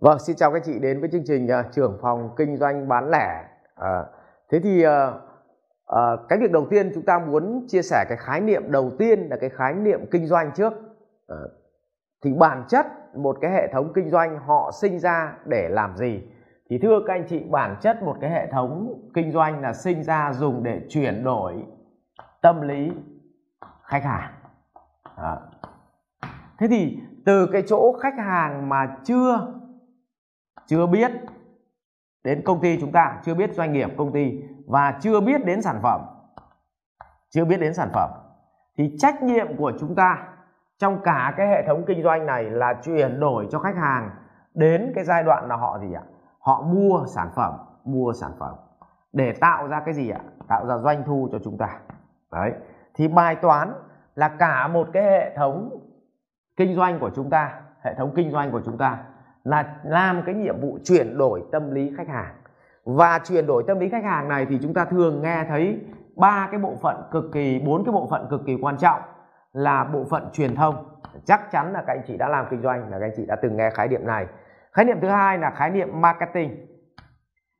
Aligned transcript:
Vâng, 0.00 0.18
xin 0.18 0.36
chào 0.36 0.52
các 0.52 0.62
chị 0.64 0.78
đến 0.78 1.00
với 1.00 1.08
chương 1.12 1.24
trình 1.26 1.46
uh, 1.46 1.72
trưởng 1.72 1.98
phòng 2.02 2.34
kinh 2.36 2.56
doanh 2.56 2.88
bán 2.88 3.10
lẻ. 3.10 3.44
À, 3.74 4.04
thế 4.50 4.60
thì 4.60 4.86
uh, 4.86 4.90
uh, 5.92 6.28
cái 6.28 6.38
việc 6.38 6.52
đầu 6.52 6.66
tiên 6.70 6.90
chúng 6.94 7.04
ta 7.04 7.18
muốn 7.18 7.66
chia 7.68 7.82
sẻ 7.82 8.04
cái 8.08 8.18
khái 8.20 8.40
niệm 8.40 8.72
đầu 8.72 8.90
tiên 8.98 9.28
là 9.30 9.36
cái 9.36 9.50
khái 9.50 9.74
niệm 9.74 10.00
kinh 10.10 10.26
doanh 10.26 10.50
trước. 10.54 10.72
À, 11.28 11.36
thì 12.24 12.32
bản 12.32 12.64
chất 12.68 12.86
một 13.14 13.38
cái 13.40 13.50
hệ 13.50 13.72
thống 13.72 13.92
kinh 13.94 14.10
doanh 14.10 14.38
họ 14.38 14.70
sinh 14.80 14.98
ra 14.98 15.36
để 15.44 15.68
làm 15.68 15.96
gì? 15.96 16.22
Thì 16.70 16.78
thưa 16.78 17.00
các 17.06 17.14
anh 17.14 17.26
chị, 17.28 17.44
bản 17.50 17.76
chất 17.80 18.02
một 18.02 18.16
cái 18.20 18.30
hệ 18.30 18.46
thống 18.46 19.02
kinh 19.14 19.32
doanh 19.32 19.60
là 19.60 19.72
sinh 19.72 20.02
ra 20.02 20.32
dùng 20.32 20.62
để 20.62 20.80
chuyển 20.88 21.24
đổi 21.24 21.64
tâm 22.42 22.60
lý 22.60 22.92
khách 23.82 24.04
hàng. 24.04 24.32
À. 25.16 25.36
Thế 26.58 26.66
thì 26.70 26.98
từ 27.26 27.48
cái 27.52 27.62
chỗ 27.66 27.92
khách 27.92 28.18
hàng 28.18 28.68
mà 28.68 28.96
chưa 29.04 29.57
chưa 30.68 30.86
biết 30.86 31.12
đến 32.24 32.42
công 32.44 32.60
ty 32.60 32.80
chúng 32.80 32.92
ta, 32.92 33.20
chưa 33.24 33.34
biết 33.34 33.54
doanh 33.54 33.72
nghiệp, 33.72 33.90
công 33.98 34.12
ty 34.12 34.42
và 34.66 34.98
chưa 35.00 35.20
biết 35.20 35.44
đến 35.44 35.62
sản 35.62 35.80
phẩm, 35.82 36.00
chưa 37.30 37.44
biết 37.44 37.60
đến 37.60 37.74
sản 37.74 37.88
phẩm, 37.94 38.10
thì 38.76 38.96
trách 38.98 39.22
nhiệm 39.22 39.56
của 39.56 39.72
chúng 39.80 39.94
ta 39.94 40.28
trong 40.78 41.00
cả 41.04 41.34
cái 41.36 41.48
hệ 41.48 41.66
thống 41.66 41.84
kinh 41.86 42.02
doanh 42.02 42.26
này 42.26 42.44
là 42.44 42.74
chuyển 42.82 43.20
đổi 43.20 43.48
cho 43.50 43.58
khách 43.58 43.76
hàng 43.76 44.10
đến 44.54 44.92
cái 44.94 45.04
giai 45.04 45.22
đoạn 45.22 45.48
là 45.48 45.56
họ 45.56 45.78
gì 45.78 45.92
ạ? 45.92 46.02
Họ 46.38 46.62
mua 46.62 47.04
sản 47.14 47.28
phẩm, 47.34 47.54
mua 47.84 48.12
sản 48.12 48.32
phẩm 48.38 48.54
để 49.12 49.32
tạo 49.40 49.68
ra 49.68 49.80
cái 49.84 49.94
gì 49.94 50.10
ạ? 50.10 50.20
Tạo 50.48 50.66
ra 50.66 50.78
doanh 50.78 51.02
thu 51.06 51.28
cho 51.32 51.38
chúng 51.44 51.58
ta. 51.58 51.78
Đấy. 52.32 52.52
Thì 52.94 53.08
bài 53.08 53.36
toán 53.36 53.72
là 54.14 54.28
cả 54.28 54.68
một 54.68 54.88
cái 54.92 55.02
hệ 55.02 55.36
thống 55.36 55.70
kinh 56.56 56.74
doanh 56.74 56.98
của 56.98 57.10
chúng 57.14 57.30
ta, 57.30 57.60
hệ 57.84 57.94
thống 57.94 58.12
kinh 58.16 58.30
doanh 58.30 58.50
của 58.50 58.60
chúng 58.64 58.78
ta 58.78 59.04
là 59.44 59.76
làm 59.84 60.22
cái 60.26 60.34
nhiệm 60.34 60.60
vụ 60.60 60.78
chuyển 60.84 61.18
đổi 61.18 61.42
tâm 61.52 61.70
lý 61.70 61.92
khách 61.96 62.08
hàng. 62.08 62.34
Và 62.84 63.18
chuyển 63.18 63.46
đổi 63.46 63.64
tâm 63.66 63.78
lý 63.78 63.88
khách 63.88 64.04
hàng 64.04 64.28
này 64.28 64.46
thì 64.48 64.58
chúng 64.62 64.74
ta 64.74 64.84
thường 64.84 65.22
nghe 65.22 65.44
thấy 65.48 65.80
ba 66.16 66.48
cái 66.50 66.60
bộ 66.60 66.74
phận 66.82 66.96
cực 67.10 67.24
kỳ, 67.32 67.58
bốn 67.66 67.84
cái 67.84 67.92
bộ 67.92 68.06
phận 68.10 68.26
cực 68.30 68.40
kỳ 68.46 68.58
quan 68.60 68.76
trọng 68.76 69.00
là 69.52 69.84
bộ 69.84 70.04
phận 70.10 70.28
truyền 70.32 70.54
thông. 70.54 70.74
Chắc 71.24 71.50
chắn 71.50 71.72
là 71.72 71.82
các 71.86 71.92
anh 71.92 72.02
chị 72.06 72.16
đã 72.16 72.28
làm 72.28 72.46
kinh 72.50 72.62
doanh 72.62 72.90
là 72.90 72.98
các 72.98 73.06
anh 73.06 73.12
chị 73.16 73.26
đã 73.26 73.36
từng 73.36 73.56
nghe 73.56 73.70
khái 73.70 73.88
niệm 73.88 74.06
này. 74.06 74.26
Khái 74.72 74.84
niệm 74.84 74.98
thứ 75.00 75.08
hai 75.08 75.38
là 75.38 75.50
khái 75.50 75.70
niệm 75.70 76.00
marketing. 76.00 76.66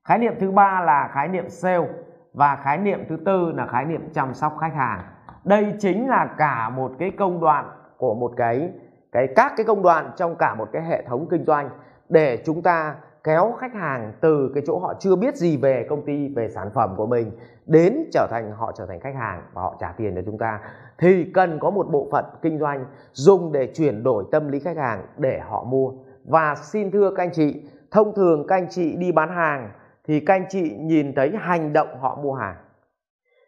Khái 0.09 0.19
niệm 0.19 0.35
thứ 0.41 0.51
ba 0.51 0.81
là 0.81 1.09
khái 1.13 1.29
niệm 1.29 1.49
sale 1.49 1.89
và 2.33 2.57
khái 2.57 2.79
niệm 2.79 3.05
thứ 3.09 3.17
tư 3.27 3.53
là 3.57 3.67
khái 3.67 3.85
niệm 3.85 4.09
chăm 4.13 4.35
sóc 4.35 4.57
khách 4.61 4.75
hàng. 4.75 5.01
Đây 5.45 5.75
chính 5.79 6.09
là 6.09 6.29
cả 6.39 6.69
một 6.69 6.93
cái 6.99 7.11
công 7.11 7.41
đoạn 7.41 7.71
của 7.97 8.15
một 8.15 8.33
cái 8.37 8.73
cái, 9.13 9.29
các 9.37 9.53
cái 9.57 9.67
công 9.67 9.83
đoạn 9.83 10.11
trong 10.17 10.37
cả 10.37 10.55
một 10.55 10.69
cái 10.73 10.83
hệ 10.83 11.03
thống 11.03 11.27
kinh 11.31 11.45
doanh 11.45 11.71
để 12.09 12.43
chúng 12.45 12.63
ta 12.63 12.95
kéo 13.25 13.55
khách 13.61 13.75
hàng 13.75 14.13
từ 14.21 14.51
cái 14.55 14.63
chỗ 14.67 14.79
họ 14.79 14.95
chưa 14.99 15.17
biết 15.17 15.37
gì 15.37 15.57
về 15.57 15.87
công 15.91 16.07
ty, 16.07 16.29
về 16.29 16.49
sản 16.49 16.71
phẩm 16.75 16.95
của 16.97 17.07
mình 17.07 17.31
đến 17.67 18.05
trở 18.13 18.27
thành, 18.31 18.53
họ 18.53 18.73
trở 18.73 18.87
thành 18.87 19.01
khách 19.01 19.15
hàng 19.15 19.43
và 19.53 19.63
họ 19.63 19.77
trả 19.81 19.93
tiền 19.97 20.15
cho 20.15 20.23
chúng 20.27 20.39
ta. 20.39 20.61
Thì 20.99 21.31
cần 21.35 21.59
có 21.59 21.71
một 21.71 21.87
bộ 21.91 22.09
phận 22.13 22.25
kinh 22.43 22.59
doanh 22.59 22.85
dùng 23.13 23.53
để 23.53 23.73
chuyển 23.75 24.03
đổi 24.03 24.25
tâm 24.33 24.49
lý 24.49 24.61
khách 24.61 24.77
hàng 24.77 25.07
để 25.17 25.41
họ 25.49 25.65
mua. 25.65 25.93
Và 26.25 26.55
xin 26.55 26.91
thưa 26.91 27.11
các 27.17 27.23
anh 27.23 27.33
chị, 27.33 27.63
thông 27.91 28.15
thường 28.15 28.47
các 28.49 28.57
anh 28.57 28.67
chị 28.71 28.97
đi 28.97 29.13
bán 29.13 29.29
hàng 29.29 29.71
thì 30.07 30.21
các 30.21 30.35
anh 30.35 30.47
chị 30.49 30.77
nhìn 30.79 31.15
thấy 31.15 31.33
hành 31.37 31.73
động 31.73 31.89
họ 32.01 32.19
mua 32.23 32.35
hàng. 32.35 32.57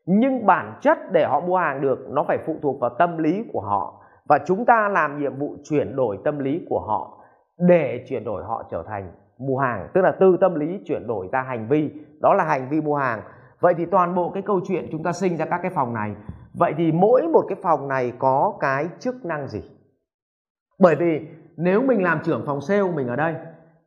Nhưng 0.06 0.46
bản 0.46 0.78
chất 0.80 0.98
để 1.12 1.24
họ 1.24 1.40
mua 1.40 1.56
hàng 1.56 1.80
được 1.80 2.06
nó 2.10 2.24
phải 2.28 2.38
phụ 2.46 2.56
thuộc 2.62 2.80
vào 2.80 2.90
tâm 2.98 3.18
lý 3.18 3.44
của 3.52 3.60
họ 3.60 4.02
và 4.30 4.38
chúng 4.46 4.64
ta 4.64 4.88
làm 4.88 5.18
nhiệm 5.18 5.38
vụ 5.38 5.56
chuyển 5.64 5.96
đổi 5.96 6.18
tâm 6.24 6.38
lý 6.38 6.66
của 6.68 6.80
họ 6.80 7.18
để 7.58 8.04
chuyển 8.08 8.24
đổi 8.24 8.44
họ 8.44 8.64
trở 8.70 8.82
thành 8.88 9.12
mua 9.38 9.58
hàng. 9.58 9.88
Tức 9.94 10.00
là 10.00 10.12
từ 10.20 10.36
tâm 10.40 10.54
lý 10.54 10.80
chuyển 10.84 11.06
đổi 11.06 11.28
ra 11.32 11.42
hành 11.42 11.68
vi. 11.68 11.90
Đó 12.20 12.34
là 12.34 12.44
hành 12.44 12.68
vi 12.68 12.80
mua 12.80 12.94
hàng. 12.94 13.22
Vậy 13.60 13.74
thì 13.74 13.86
toàn 13.86 14.14
bộ 14.14 14.30
cái 14.34 14.42
câu 14.42 14.60
chuyện 14.68 14.88
chúng 14.92 15.02
ta 15.02 15.12
sinh 15.12 15.36
ra 15.36 15.44
các 15.44 15.60
cái 15.62 15.70
phòng 15.74 15.94
này. 15.94 16.14
Vậy 16.54 16.74
thì 16.76 16.92
mỗi 16.92 17.22
một 17.32 17.44
cái 17.48 17.58
phòng 17.62 17.88
này 17.88 18.12
có 18.18 18.54
cái 18.60 18.86
chức 18.98 19.24
năng 19.24 19.48
gì? 19.48 19.62
Bởi 20.78 20.96
vì 20.96 21.26
nếu 21.56 21.82
mình 21.82 22.02
làm 22.02 22.20
trưởng 22.24 22.46
phòng 22.46 22.60
sale 22.60 22.90
mình 22.94 23.08
ở 23.08 23.16
đây, 23.16 23.34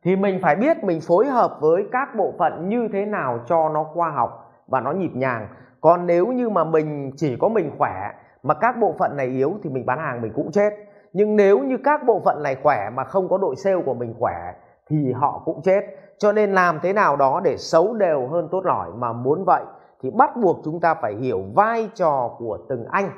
thì 0.02 0.16
mình 0.16 0.38
phải 0.42 0.56
biết 0.56 0.84
mình 0.84 1.00
phối 1.00 1.26
hợp 1.26 1.58
với 1.60 1.86
các 1.92 2.08
bộ 2.16 2.32
phận 2.38 2.68
như 2.68 2.88
thế 2.92 3.06
nào 3.06 3.40
cho 3.46 3.68
nó 3.68 3.84
khoa 3.84 4.10
học 4.10 4.52
và 4.66 4.80
nó 4.80 4.92
nhịp 4.92 5.10
nhàng. 5.14 5.48
Còn 5.80 6.06
nếu 6.06 6.26
như 6.26 6.50
mà 6.50 6.64
mình 6.64 7.10
chỉ 7.16 7.36
có 7.36 7.48
mình 7.48 7.70
khỏe 7.78 8.10
mà 8.44 8.54
các 8.54 8.76
bộ 8.80 8.94
phận 8.98 9.16
này 9.16 9.26
yếu 9.26 9.52
thì 9.62 9.70
mình 9.70 9.86
bán 9.86 9.98
hàng 9.98 10.22
mình 10.22 10.32
cũng 10.34 10.52
chết. 10.52 10.70
Nhưng 11.12 11.36
nếu 11.36 11.58
như 11.58 11.76
các 11.84 12.00
bộ 12.06 12.20
phận 12.24 12.42
này 12.42 12.56
khỏe 12.62 12.90
mà 12.90 13.04
không 13.04 13.28
có 13.28 13.38
đội 13.38 13.56
sale 13.56 13.82
của 13.86 13.94
mình 13.94 14.14
khỏe 14.18 14.52
thì 14.88 15.12
họ 15.12 15.42
cũng 15.44 15.62
chết. 15.62 15.80
Cho 16.18 16.32
nên 16.32 16.52
làm 16.52 16.78
thế 16.82 16.92
nào 16.92 17.16
đó 17.16 17.40
để 17.44 17.56
xấu 17.56 17.94
đều 17.94 18.28
hơn 18.28 18.48
tốt 18.50 18.64
lỏi 18.64 18.90
mà 18.96 19.12
muốn 19.12 19.44
vậy 19.44 19.62
thì 20.02 20.10
bắt 20.10 20.30
buộc 20.36 20.60
chúng 20.64 20.80
ta 20.80 20.94
phải 20.94 21.14
hiểu 21.14 21.42
vai 21.54 21.90
trò 21.94 22.36
của 22.38 22.58
từng 22.68 22.84
anh 22.90 23.10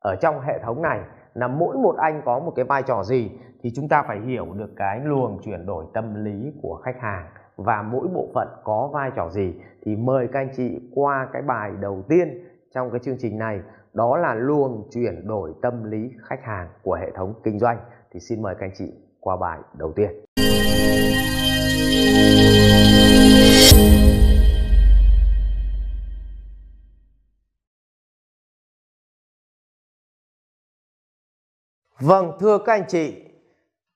ở 0.00 0.16
trong 0.16 0.40
hệ 0.40 0.58
thống 0.58 0.82
này. 0.82 1.00
Là 1.34 1.48
mỗi 1.48 1.76
một 1.76 1.96
anh 1.96 2.22
có 2.24 2.38
một 2.38 2.52
cái 2.56 2.64
vai 2.64 2.82
trò 2.82 3.02
gì 3.02 3.30
thì 3.62 3.72
chúng 3.76 3.88
ta 3.88 4.02
phải 4.02 4.20
hiểu 4.20 4.46
được 4.54 4.70
cái 4.76 5.00
luồng 5.04 5.38
chuyển 5.42 5.66
đổi 5.66 5.84
tâm 5.94 6.24
lý 6.24 6.52
của 6.62 6.80
khách 6.84 7.00
hàng. 7.00 7.26
Và 7.56 7.82
mỗi 7.82 8.08
bộ 8.14 8.28
phận 8.34 8.48
có 8.64 8.90
vai 8.92 9.10
trò 9.16 9.28
gì 9.28 9.54
thì 9.82 9.96
mời 9.96 10.28
các 10.32 10.40
anh 10.40 10.50
chị 10.56 10.90
qua 10.94 11.28
cái 11.32 11.42
bài 11.42 11.72
đầu 11.80 12.02
tiên 12.08 12.44
trong 12.74 12.90
cái 12.90 13.00
chương 13.00 13.16
trình 13.18 13.38
này 13.38 13.60
đó 13.92 14.16
là 14.16 14.34
luồng 14.34 14.88
chuyển 14.92 15.26
đổi 15.26 15.52
tâm 15.62 15.90
lý 15.90 16.10
khách 16.22 16.44
hàng 16.44 16.68
của 16.82 16.94
hệ 16.94 17.10
thống 17.16 17.34
kinh 17.44 17.58
doanh. 17.58 17.78
Thì 18.12 18.20
xin 18.20 18.42
mời 18.42 18.54
các 18.54 18.66
anh 18.66 18.74
chị 18.78 18.92
qua 19.20 19.36
bài 19.36 19.58
đầu 19.78 19.92
tiên. 19.96 20.10
Vâng, 32.00 32.32
thưa 32.40 32.58
các 32.58 32.72
anh 32.72 32.84
chị, 32.88 33.24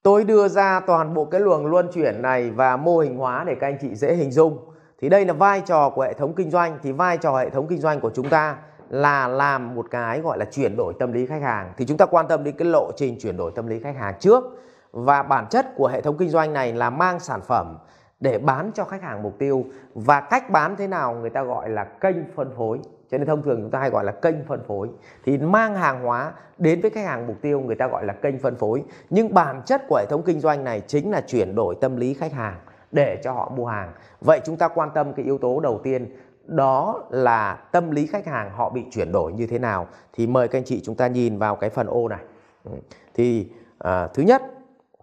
tôi 0.03 0.25
đưa 0.25 0.49
ra 0.49 0.81
toàn 0.87 1.15
bộ 1.15 1.25
cái 1.25 1.41
luồng 1.41 1.67
luân 1.67 1.89
chuyển 1.95 2.23
này 2.23 2.51
và 2.51 2.77
mô 2.77 2.99
hình 2.99 3.17
hóa 3.17 3.45
để 3.47 3.55
các 3.61 3.67
anh 3.67 3.79
chị 3.81 3.95
dễ 3.95 4.15
hình 4.15 4.31
dung. 4.31 4.59
Thì 4.99 5.09
đây 5.09 5.27
là 5.27 5.33
vai 5.33 5.63
trò 5.67 5.91
của 5.91 6.03
hệ 6.03 6.13
thống 6.13 6.35
kinh 6.35 6.51
doanh, 6.51 6.79
thì 6.83 6.93
vai 6.93 7.19
trò 7.19 7.39
hệ 7.39 7.51
thống 7.51 7.67
kinh 7.69 7.81
doanh 7.81 8.01
của 8.01 8.11
chúng 8.15 8.29
ta 8.29 8.59
là 8.91 9.29
làm 9.29 9.75
một 9.75 9.87
cái 9.91 10.21
gọi 10.21 10.39
là 10.39 10.45
chuyển 10.45 10.77
đổi 10.77 10.95
tâm 10.99 11.13
lý 11.13 11.27
khách 11.27 11.43
hàng. 11.43 11.73
Thì 11.77 11.87
chúng 11.87 11.97
ta 11.97 12.07
quan 12.07 12.29
tâm 12.29 12.45
đến 12.45 12.57
cái 12.57 12.69
lộ 12.69 12.91
trình 12.97 13.17
chuyển 13.21 13.37
đổi 13.37 13.53
tâm 13.55 13.67
lý 13.67 13.81
khách 13.81 13.97
hàng 13.97 14.15
trước. 14.21 14.45
Và 14.93 15.23
bản 15.23 15.47
chất 15.51 15.67
của 15.77 15.89
hệ 15.89 16.01
thống 16.01 16.17
kinh 16.19 16.29
doanh 16.29 16.53
này 16.53 16.73
là 16.73 16.91
mang 16.91 17.21
sản 17.21 17.41
phẩm 17.41 17.79
để 18.21 18.39
bán 18.39 18.71
cho 18.75 18.85
khách 18.85 19.03
hàng 19.03 19.23
mục 19.23 19.39
tiêu. 19.39 19.65
Và 19.95 20.21
cách 20.21 20.51
bán 20.51 20.77
thế 20.77 20.87
nào 20.87 21.15
người 21.15 21.31
ta 21.31 21.43
gọi 21.43 21.69
là 21.69 21.85
kênh 21.85 22.17
phân 22.35 22.51
phối. 22.57 22.81
Cho 23.11 23.19
nên 23.19 23.27
thông 23.27 23.43
thường 23.43 23.61
chúng 23.63 23.71
ta 23.71 23.79
hay 23.79 23.91
gọi 23.91 24.05
là 24.05 24.13
kênh 24.13 24.45
phân 24.45 24.65
phối. 24.69 24.89
Thì 25.25 25.39
mang 25.39 25.75
hàng 25.75 26.03
hóa 26.03 26.33
đến 26.59 26.81
với 26.81 26.91
khách 26.91 27.07
hàng 27.07 27.27
mục 27.27 27.37
tiêu 27.43 27.61
người 27.61 27.77
ta 27.77 27.87
gọi 27.87 28.05
là 28.05 28.13
kênh 28.13 28.39
phân 28.39 28.57
phối. 28.57 28.83
Nhưng 29.11 29.35
bản 29.35 29.63
chất 29.67 29.83
của 29.89 29.97
hệ 29.97 30.07
thống 30.07 30.23
kinh 30.23 30.41
doanh 30.41 30.65
này 30.65 30.81
chính 30.81 31.11
là 31.11 31.21
chuyển 31.21 31.55
đổi 31.55 31.75
tâm 31.81 31.97
lý 31.97 32.15
khách 32.15 32.33
hàng 32.33 32.57
để 32.93 33.21
cho 33.25 33.33
họ 33.33 33.53
mua 33.57 33.67
hàng. 33.67 33.93
Vậy 34.21 34.41
chúng 34.45 34.57
ta 34.57 34.69
quan 34.69 34.91
tâm 34.95 35.13
cái 35.13 35.25
yếu 35.25 35.39
tố 35.39 35.61
đầu 35.61 35.81
tiên 35.85 36.17
đó 36.47 37.03
là 37.11 37.55
tâm 37.73 37.91
lý 37.91 38.07
khách 38.07 38.27
hàng 38.27 38.51
họ 38.51 38.71
bị 38.71 38.85
chuyển 38.91 39.13
đổi 39.13 39.33
như 39.33 39.47
thế 39.47 39.59
nào. 39.59 39.89
Thì 40.13 40.27
mời 40.27 40.49
các 40.49 40.59
anh 40.59 40.65
chị 40.65 40.81
chúng 40.85 40.95
ta 40.95 41.07
nhìn 41.07 41.39
vào 41.39 41.57
cái 41.57 41.71
phần 41.71 41.87
ô 41.87 42.09
này. 42.09 42.21
Ừ. 42.65 42.71
Thì 43.15 43.49
à, 43.79 44.09
thứ 44.15 44.23
nhất 44.23 44.43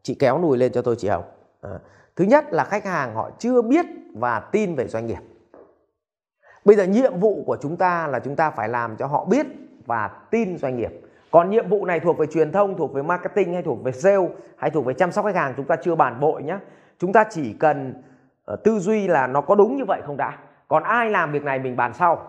chị 0.01 0.15
kéo 0.19 0.39
nùi 0.39 0.57
lên 0.57 0.71
cho 0.71 0.81
tôi 0.81 0.95
chị 0.95 1.07
Hồng. 1.07 1.23
À, 1.61 1.79
thứ 2.15 2.25
nhất 2.25 2.53
là 2.53 2.63
khách 2.63 2.85
hàng 2.85 3.15
họ 3.15 3.29
chưa 3.39 3.61
biết 3.61 3.85
và 4.15 4.39
tin 4.39 4.75
về 4.75 4.87
doanh 4.87 5.07
nghiệp. 5.07 5.19
Bây 6.65 6.75
giờ 6.75 6.83
nhiệm 6.83 7.19
vụ 7.19 7.43
của 7.45 7.57
chúng 7.61 7.77
ta 7.77 8.07
là 8.07 8.19
chúng 8.19 8.35
ta 8.35 8.51
phải 8.51 8.69
làm 8.69 8.95
cho 8.97 9.07
họ 9.07 9.25
biết 9.25 9.45
và 9.85 10.07
tin 10.07 10.57
doanh 10.57 10.77
nghiệp. 10.77 10.91
Còn 11.31 11.49
nhiệm 11.49 11.69
vụ 11.69 11.85
này 11.85 11.99
thuộc 11.99 12.17
về 12.17 12.25
truyền 12.25 12.51
thông 12.51 12.77
thuộc 12.77 12.93
về 12.93 13.01
marketing 13.01 13.53
hay 13.53 13.63
thuộc 13.63 13.83
về 13.83 13.91
sale 13.91 14.27
hay 14.57 14.69
thuộc 14.69 14.85
về 14.85 14.93
chăm 14.93 15.11
sóc 15.11 15.25
khách 15.25 15.35
hàng 15.35 15.53
chúng 15.57 15.65
ta 15.65 15.75
chưa 15.75 15.95
bàn 15.95 16.19
vội 16.19 16.43
nhé 16.43 16.57
chúng 16.99 17.13
ta 17.13 17.23
chỉ 17.29 17.53
cần 17.53 18.03
ờ, 18.45 18.55
tư 18.55 18.79
duy 18.79 19.07
là 19.07 19.27
nó 19.27 19.41
có 19.41 19.55
đúng 19.55 19.77
như 19.77 19.85
vậy 19.87 20.01
không 20.05 20.17
đã 20.17 20.37
còn 20.71 20.83
ai 20.83 21.09
làm 21.09 21.31
việc 21.31 21.43
này 21.43 21.59
mình 21.59 21.75
bàn 21.75 21.93
sau. 21.93 22.27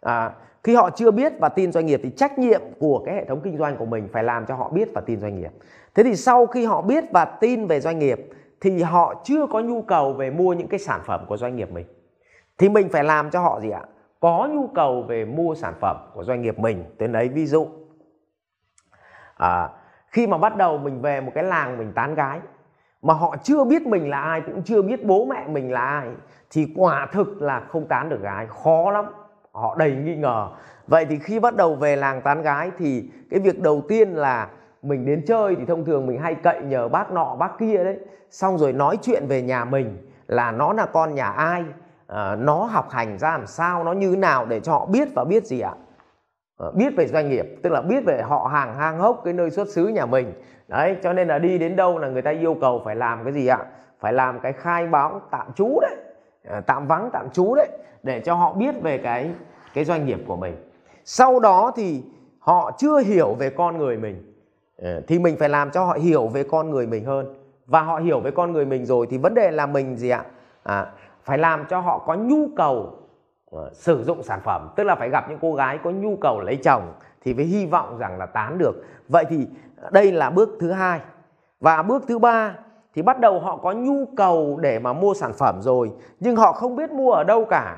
À, 0.00 0.30
khi 0.64 0.74
họ 0.74 0.90
chưa 0.90 1.10
biết 1.10 1.32
và 1.40 1.48
tin 1.48 1.72
doanh 1.72 1.86
nghiệp 1.86 2.00
thì 2.02 2.10
trách 2.10 2.38
nhiệm 2.38 2.60
của 2.78 3.02
cái 3.06 3.14
hệ 3.14 3.24
thống 3.24 3.40
kinh 3.44 3.58
doanh 3.58 3.76
của 3.76 3.84
mình 3.84 4.08
phải 4.12 4.24
làm 4.24 4.46
cho 4.46 4.54
họ 4.54 4.68
biết 4.68 4.88
và 4.94 5.00
tin 5.00 5.20
doanh 5.20 5.40
nghiệp. 5.40 5.50
Thế 5.94 6.02
thì 6.02 6.16
sau 6.16 6.46
khi 6.46 6.64
họ 6.64 6.82
biết 6.82 7.04
và 7.12 7.24
tin 7.24 7.66
về 7.66 7.80
doanh 7.80 7.98
nghiệp 7.98 8.30
thì 8.60 8.82
họ 8.82 9.14
chưa 9.24 9.46
có 9.46 9.60
nhu 9.60 9.82
cầu 9.82 10.12
về 10.12 10.30
mua 10.30 10.52
những 10.52 10.68
cái 10.68 10.78
sản 10.78 11.00
phẩm 11.04 11.24
của 11.28 11.36
doanh 11.36 11.56
nghiệp 11.56 11.70
mình. 11.72 11.86
Thì 12.58 12.68
mình 12.68 12.88
phải 12.88 13.04
làm 13.04 13.30
cho 13.30 13.40
họ 13.40 13.60
gì 13.60 13.70
ạ? 13.70 13.82
Có 14.20 14.48
nhu 14.52 14.66
cầu 14.66 15.02
về 15.02 15.24
mua 15.24 15.54
sản 15.54 15.74
phẩm 15.80 15.96
của 16.14 16.24
doanh 16.24 16.42
nghiệp 16.42 16.58
mình. 16.58 16.84
Tôi 16.98 17.08
lấy 17.08 17.28
ví 17.28 17.46
dụ. 17.46 17.68
À, 19.36 19.68
khi 20.06 20.26
mà 20.26 20.38
bắt 20.38 20.56
đầu 20.56 20.78
mình 20.78 21.00
về 21.00 21.20
một 21.20 21.32
cái 21.34 21.44
làng 21.44 21.78
mình 21.78 21.92
tán 21.94 22.14
gái 22.14 22.40
mà 23.02 23.14
họ 23.14 23.36
chưa 23.42 23.64
biết 23.64 23.86
mình 23.86 24.10
là 24.10 24.20
ai 24.20 24.40
cũng 24.40 24.62
chưa 24.62 24.82
biết 24.82 25.04
bố 25.04 25.24
mẹ 25.24 25.46
mình 25.48 25.72
là 25.72 25.80
ai 25.80 26.08
thì 26.52 26.72
quả 26.76 27.08
thực 27.12 27.42
là 27.42 27.60
không 27.68 27.86
tán 27.88 28.08
được 28.08 28.22
gái 28.22 28.46
khó 28.46 28.90
lắm. 28.90 29.04
Họ 29.52 29.74
đầy 29.78 29.92
nghi 29.92 30.16
ngờ. 30.16 30.48
Vậy 30.86 31.04
thì 31.04 31.18
khi 31.18 31.40
bắt 31.40 31.56
đầu 31.56 31.74
về 31.74 31.96
làng 31.96 32.22
tán 32.22 32.42
gái 32.42 32.70
thì 32.78 33.10
cái 33.30 33.40
việc 33.40 33.60
đầu 33.60 33.82
tiên 33.88 34.14
là 34.14 34.48
mình 34.82 35.06
đến 35.06 35.24
chơi 35.26 35.56
thì 35.56 35.64
thông 35.64 35.84
thường 35.84 36.06
mình 36.06 36.18
hay 36.18 36.34
cậy 36.34 36.62
nhờ 36.62 36.88
bác 36.88 37.12
nọ 37.12 37.36
bác 37.38 37.58
kia 37.58 37.84
đấy. 37.84 37.98
Xong 38.30 38.58
rồi 38.58 38.72
nói 38.72 38.98
chuyện 39.02 39.26
về 39.26 39.42
nhà 39.42 39.64
mình 39.64 40.08
là 40.26 40.52
nó 40.52 40.72
là 40.72 40.86
con 40.86 41.14
nhà 41.14 41.26
ai 41.26 41.64
à, 42.06 42.36
nó 42.36 42.64
học 42.64 42.90
hành 42.90 43.18
ra 43.18 43.30
làm 43.30 43.46
sao 43.46 43.84
nó 43.84 43.92
như 43.92 44.10
thế 44.10 44.16
nào 44.16 44.46
để 44.46 44.60
cho 44.60 44.72
họ 44.72 44.86
biết 44.86 45.08
và 45.14 45.24
biết 45.24 45.46
gì 45.46 45.60
ạ? 45.60 45.72
À, 46.58 46.66
biết 46.74 46.92
về 46.96 47.06
doanh 47.06 47.30
nghiệp 47.30 47.46
tức 47.62 47.70
là 47.70 47.82
biết 47.82 48.04
về 48.06 48.22
họ 48.22 48.50
hàng 48.52 48.74
hang 48.74 48.98
hốc 48.98 49.20
cái 49.24 49.32
nơi 49.32 49.50
xuất 49.50 49.68
xứ 49.68 49.86
nhà 49.86 50.06
mình. 50.06 50.32
Đấy 50.68 50.96
cho 51.02 51.12
nên 51.12 51.28
là 51.28 51.38
đi 51.38 51.58
đến 51.58 51.76
đâu 51.76 51.98
là 51.98 52.08
người 52.08 52.22
ta 52.22 52.30
yêu 52.30 52.56
cầu 52.60 52.82
phải 52.84 52.96
làm 52.96 53.24
cái 53.24 53.32
gì 53.32 53.46
ạ? 53.46 53.58
Phải 54.00 54.12
làm 54.12 54.40
cái 54.40 54.52
khai 54.52 54.86
báo 54.86 55.20
tạm 55.30 55.52
trú 55.54 55.78
đấy. 55.80 55.96
Ờ, 56.48 56.60
tạm 56.60 56.86
vắng 56.86 57.10
tạm 57.12 57.30
trú 57.30 57.54
đấy 57.54 57.68
để 58.02 58.20
cho 58.20 58.34
họ 58.34 58.52
biết 58.52 58.74
về 58.82 58.98
cái 58.98 59.30
cái 59.74 59.84
doanh 59.84 60.06
nghiệp 60.06 60.18
của 60.26 60.36
mình. 60.36 60.56
Sau 61.04 61.40
đó 61.40 61.72
thì 61.76 62.02
họ 62.38 62.70
chưa 62.78 62.98
hiểu 62.98 63.34
về 63.34 63.50
con 63.50 63.78
người 63.78 63.96
mình. 63.96 64.32
Ờ, 64.78 65.00
thì 65.08 65.18
mình 65.18 65.36
phải 65.38 65.48
làm 65.48 65.70
cho 65.70 65.84
họ 65.84 65.92
hiểu 65.92 66.28
về 66.28 66.42
con 66.42 66.70
người 66.70 66.86
mình 66.86 67.04
hơn. 67.04 67.34
Và 67.66 67.82
họ 67.82 67.96
hiểu 67.96 68.20
về 68.20 68.30
con 68.30 68.52
người 68.52 68.66
mình 68.66 68.86
rồi 68.86 69.06
thì 69.10 69.18
vấn 69.18 69.34
đề 69.34 69.50
là 69.50 69.66
mình 69.66 69.96
gì 69.96 70.08
ạ? 70.08 70.24
À, 70.62 70.86
phải 71.24 71.38
làm 71.38 71.64
cho 71.70 71.80
họ 71.80 71.98
có 71.98 72.14
nhu 72.14 72.48
cầu 72.56 72.98
uh, 73.56 73.72
sử 73.72 74.04
dụng 74.04 74.22
sản 74.22 74.40
phẩm. 74.44 74.68
Tức 74.76 74.84
là 74.84 74.94
phải 74.94 75.10
gặp 75.10 75.30
những 75.30 75.38
cô 75.42 75.54
gái 75.54 75.78
có 75.84 75.90
nhu 75.90 76.16
cầu 76.16 76.40
lấy 76.40 76.56
chồng 76.56 76.92
thì 77.24 77.34
mới 77.34 77.44
hy 77.44 77.66
vọng 77.66 77.98
rằng 77.98 78.18
là 78.18 78.26
tán 78.26 78.58
được. 78.58 78.84
Vậy 79.08 79.24
thì 79.28 79.46
đây 79.90 80.12
là 80.12 80.30
bước 80.30 80.48
thứ 80.60 80.72
hai. 80.72 81.00
Và 81.60 81.82
bước 81.82 82.04
thứ 82.08 82.18
ba 82.18 82.54
thì 82.94 83.02
bắt 83.02 83.20
đầu 83.20 83.40
họ 83.40 83.56
có 83.56 83.72
nhu 83.72 84.06
cầu 84.16 84.58
để 84.62 84.78
mà 84.78 84.92
mua 84.92 85.14
sản 85.14 85.32
phẩm 85.32 85.62
rồi 85.62 85.92
nhưng 86.20 86.36
họ 86.36 86.52
không 86.52 86.76
biết 86.76 86.90
mua 86.90 87.10
ở 87.12 87.24
đâu 87.24 87.44
cả. 87.44 87.76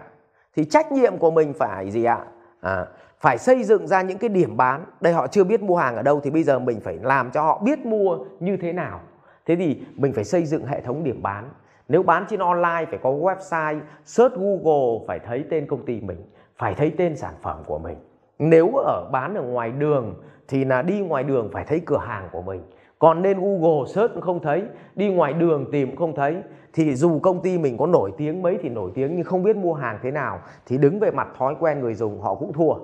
Thì 0.56 0.64
trách 0.64 0.92
nhiệm 0.92 1.18
của 1.18 1.30
mình 1.30 1.52
phải 1.58 1.90
gì 1.90 2.04
ạ? 2.04 2.18
À, 2.60 2.86
phải 3.20 3.38
xây 3.38 3.64
dựng 3.64 3.86
ra 3.86 4.02
những 4.02 4.18
cái 4.18 4.28
điểm 4.28 4.56
bán. 4.56 4.84
Đây 5.00 5.12
họ 5.12 5.26
chưa 5.26 5.44
biết 5.44 5.62
mua 5.62 5.76
hàng 5.76 5.96
ở 5.96 6.02
đâu 6.02 6.20
thì 6.20 6.30
bây 6.30 6.42
giờ 6.42 6.58
mình 6.58 6.80
phải 6.80 6.98
làm 7.02 7.30
cho 7.30 7.42
họ 7.42 7.58
biết 7.58 7.86
mua 7.86 8.18
như 8.40 8.56
thế 8.56 8.72
nào. 8.72 9.00
Thế 9.46 9.56
thì 9.56 9.82
mình 9.96 10.12
phải 10.12 10.24
xây 10.24 10.44
dựng 10.46 10.66
hệ 10.66 10.80
thống 10.80 11.04
điểm 11.04 11.22
bán. 11.22 11.50
Nếu 11.88 12.02
bán 12.02 12.24
trên 12.28 12.40
online 12.40 12.86
phải 12.90 12.98
có 13.02 13.10
website 13.10 13.80
search 14.04 14.34
google 14.34 15.04
phải 15.06 15.18
thấy 15.18 15.44
tên 15.50 15.66
công 15.66 15.84
ty 15.84 16.00
mình 16.00 16.18
phải 16.56 16.74
thấy 16.74 16.92
tên 16.98 17.16
sản 17.16 17.34
phẩm 17.42 17.62
của 17.66 17.78
mình. 17.78 17.96
Nếu 18.38 18.72
ở 18.76 19.08
bán 19.12 19.34
ở 19.34 19.42
ngoài 19.42 19.70
đường 19.70 20.14
thì 20.48 20.64
là 20.64 20.82
đi 20.82 21.00
ngoài 21.00 21.24
đường 21.24 21.50
phải 21.52 21.64
thấy 21.64 21.80
cửa 21.86 21.98
hàng 21.98 22.28
của 22.32 22.42
mình 22.42 22.62
còn 22.98 23.22
nên 23.22 23.40
google 23.40 23.92
search 23.94 24.14
cũng 24.14 24.22
không 24.22 24.40
thấy 24.42 24.62
đi 24.94 25.08
ngoài 25.08 25.32
đường 25.32 25.66
tìm 25.72 25.88
cũng 25.88 25.96
không 25.96 26.14
thấy. 26.14 26.42
Thì 26.72 26.94
dù 26.94 27.18
công 27.18 27.42
ty 27.42 27.58
mình 27.58 27.78
có 27.78 27.86
nổi 27.86 28.12
tiếng 28.16 28.42
mấy 28.42 28.58
thì 28.62 28.68
nổi 28.68 28.90
tiếng 28.94 29.16
nhưng 29.16 29.24
không 29.24 29.42
biết 29.42 29.56
mua 29.56 29.74
hàng 29.74 29.98
thế 30.02 30.10
nào 30.10 30.40
thì 30.66 30.78
đứng 30.78 30.98
về 31.00 31.10
mặt 31.10 31.28
thói 31.38 31.54
quen 31.60 31.80
người 31.80 31.94
dùng 31.94 32.20
họ 32.20 32.34
cũng 32.34 32.52
thua. 32.52 32.74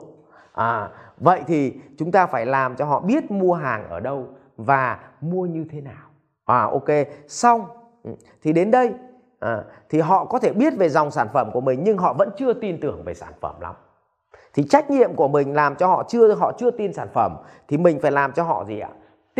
À, 0.52 0.88
vậy 1.16 1.40
thì 1.46 1.74
chúng 1.98 2.12
ta 2.12 2.26
phải 2.26 2.46
làm 2.46 2.76
cho 2.76 2.84
họ 2.84 3.00
biết 3.00 3.30
mua 3.30 3.54
hàng 3.54 3.88
ở 3.88 4.00
đâu 4.00 4.26
và 4.56 4.98
mua 5.20 5.46
như 5.46 5.64
thế 5.70 5.80
nào. 5.80 6.08
À 6.44 6.62
ok 6.62 6.88
xong. 7.28 7.64
Ừ, 8.02 8.10
thì 8.42 8.52
đến 8.52 8.70
đây. 8.70 8.92
À, 9.40 9.62
thì 9.88 10.00
họ 10.00 10.24
có 10.24 10.38
thể 10.38 10.52
biết 10.52 10.72
về 10.78 10.88
dòng 10.88 11.10
sản 11.10 11.28
phẩm 11.32 11.50
của 11.52 11.60
mình 11.60 11.80
nhưng 11.84 11.98
họ 11.98 12.12
vẫn 12.12 12.30
chưa 12.36 12.52
tin 12.52 12.80
tưởng 12.80 13.02
về 13.04 13.14
sản 13.14 13.32
phẩm 13.40 13.54
lắm. 13.60 13.74
Thì 14.54 14.62
trách 14.68 14.90
nhiệm 14.90 15.14
của 15.14 15.28
mình 15.28 15.54
làm 15.54 15.76
cho 15.76 15.86
họ 15.86 16.04
chưa 16.08 16.34
họ 16.34 16.52
chưa 16.58 16.70
tin 16.70 16.92
sản 16.92 17.08
phẩm 17.14 17.36
thì 17.68 17.76
mình 17.76 17.98
phải 18.02 18.12
làm 18.12 18.32
cho 18.32 18.42
họ 18.42 18.64
gì 18.64 18.80
ạ? 18.80 18.90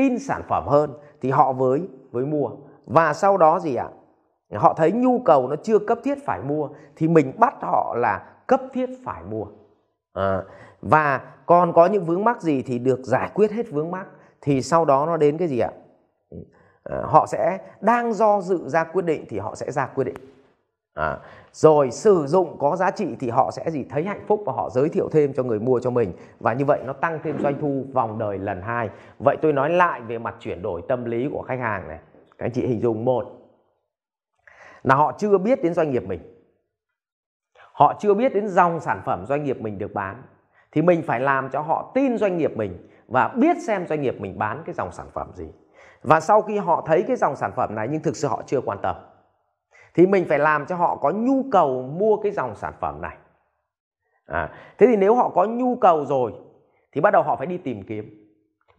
Tin 0.01 0.19
sản 0.19 0.43
phẩm 0.49 0.67
hơn 0.67 0.93
thì 1.23 1.31
họ 1.31 1.53
với 1.53 1.89
với 2.13 2.27
mua. 2.27 2.51
Và 2.87 3.13
sau 3.13 3.37
đó 3.37 3.59
gì 3.59 3.75
ạ? 3.75 3.89
Họ 4.55 4.75
thấy 4.77 4.93
nhu 4.93 5.19
cầu 5.19 5.49
nó 5.49 5.57
chưa 5.57 5.79
cấp 5.79 5.99
thiết 6.05 6.25
phải 6.25 6.41
mua 6.43 6.69
thì 6.97 7.09
mình 7.09 7.33
bắt 7.39 7.55
họ 7.63 7.95
là 7.99 8.25
cấp 8.47 8.61
thiết 8.73 8.87
phải 9.05 9.23
mua. 9.31 9.47
À, 10.13 10.43
và 10.83 11.21
còn 11.47 11.73
có 11.73 11.87
những 11.87 12.05
vướng 12.05 12.25
mắc 12.25 12.43
gì 12.43 12.63
thì 12.63 12.79
được 12.79 13.01
giải 13.03 13.31
quyết 13.35 13.53
hết 13.53 13.71
vướng 13.71 13.91
mắc 13.91 14.07
thì 14.41 14.63
sau 14.63 14.85
đó 14.85 15.07
nó 15.07 15.17
đến 15.17 15.39
cái 15.39 15.49
gì 15.49 15.59
ạ? 15.59 15.71
Ừ, 16.31 16.39
à, 16.85 17.03
họ 17.05 17.27
sẽ 17.27 17.59
đang 17.81 18.13
do 18.13 18.41
dự 18.41 18.69
ra 18.69 18.85
quyết 18.85 19.05
định 19.05 19.25
thì 19.29 19.39
họ 19.39 19.55
sẽ 19.55 19.71
ra 19.71 19.87
quyết 19.87 20.05
định 20.05 20.17
à, 20.95 21.19
rồi 21.53 21.91
sử 21.91 22.27
dụng 22.27 22.59
có 22.59 22.77
giá 22.77 22.91
trị 22.91 23.17
thì 23.21 23.31
họ 23.31 23.51
sẽ 23.51 23.71
gì? 23.71 23.85
Thấy 23.91 24.05
hạnh 24.05 24.25
phúc 24.27 24.43
và 24.47 24.53
họ 24.53 24.71
giới 24.71 24.89
thiệu 24.89 25.09
thêm 25.13 25.33
cho 25.33 25.43
người 25.43 25.61
mua 25.61 25.81
cho 25.81 25.91
mình. 25.91 26.13
Và 26.41 26.53
như 26.53 26.65
vậy 26.65 26.81
nó 26.85 26.93
tăng 26.93 27.19
thêm 27.23 27.41
doanh 27.41 27.61
thu 27.61 27.85
vòng 27.93 28.19
đời 28.19 28.39
lần 28.39 28.63
hai. 28.63 28.91
Vậy 29.19 29.37
tôi 29.43 29.53
nói 29.53 29.71
lại 29.71 30.01
về 30.01 30.19
mặt 30.19 30.35
chuyển 30.41 30.63
đổi 30.63 30.83
tâm 30.89 31.05
lý 31.05 31.29
của 31.33 31.43
khách 31.43 31.61
hàng 31.61 31.89
này. 31.89 31.99
Các 32.39 32.47
anh 32.47 32.53
chị 32.53 32.67
hình 32.67 32.81
dung 32.81 33.05
một 33.05 33.37
là 34.83 34.95
họ 34.95 35.13
chưa 35.19 35.39
biết 35.39 35.63
đến 35.63 35.75
doanh 35.75 35.91
nghiệp 35.91 36.05
mình. 36.07 36.21
Họ 37.73 37.95
chưa 38.01 38.15
biết 38.15 38.35
đến 38.35 38.49
dòng 38.49 38.81
sản 38.81 39.03
phẩm 39.05 39.27
doanh 39.27 39.45
nghiệp 39.45 39.61
mình 39.61 39.79
được 39.79 39.95
bán. 39.95 40.23
Thì 40.73 40.83
mình 40.83 41.03
phải 41.03 41.21
làm 41.21 41.51
cho 41.51 41.61
họ 41.61 41.91
tin 41.95 42.19
doanh 42.19 42.39
nghiệp 42.39 42.53
mình 42.57 42.89
và 43.09 43.29
biết 43.29 43.57
xem 43.67 43.87
doanh 43.87 44.03
nghiệp 44.03 44.17
mình 44.21 44.39
bán 44.39 44.63
cái 44.67 44.75
dòng 44.75 44.93
sản 44.93 45.07
phẩm 45.13 45.31
gì. 45.35 45.49
Và 46.03 46.21
sau 46.21 46.43
khi 46.43 46.59
họ 46.59 46.83
thấy 46.87 47.03
cái 47.03 47.17
dòng 47.17 47.37
sản 47.37 47.53
phẩm 47.57 47.75
này 47.75 47.89
nhưng 47.91 48.03
thực 48.03 48.17
sự 48.17 48.29
họ 48.29 48.43
chưa 48.47 48.61
quan 48.61 48.79
tâm 48.83 48.97
thì 49.95 50.07
mình 50.07 50.25
phải 50.29 50.39
làm 50.39 50.67
cho 50.67 50.77
họ 50.77 50.97
có 50.97 51.11
nhu 51.11 51.45
cầu 51.53 51.83
mua 51.83 52.17
cái 52.17 52.33
dòng 52.33 52.55
sản 52.55 52.73
phẩm 52.81 53.03
này. 53.03 53.17
À, 54.27 54.51
thế 54.79 54.87
thì 54.87 54.97
nếu 54.97 55.15
họ 55.15 55.29
có 55.29 55.45
nhu 55.45 55.77
cầu 55.77 56.05
rồi 56.05 56.33
thì 56.93 57.01
bắt 57.01 57.11
đầu 57.11 57.23
họ 57.23 57.37
phải 57.37 57.47
đi 57.47 57.59
tìm 57.59 57.83
kiếm. 57.83 58.27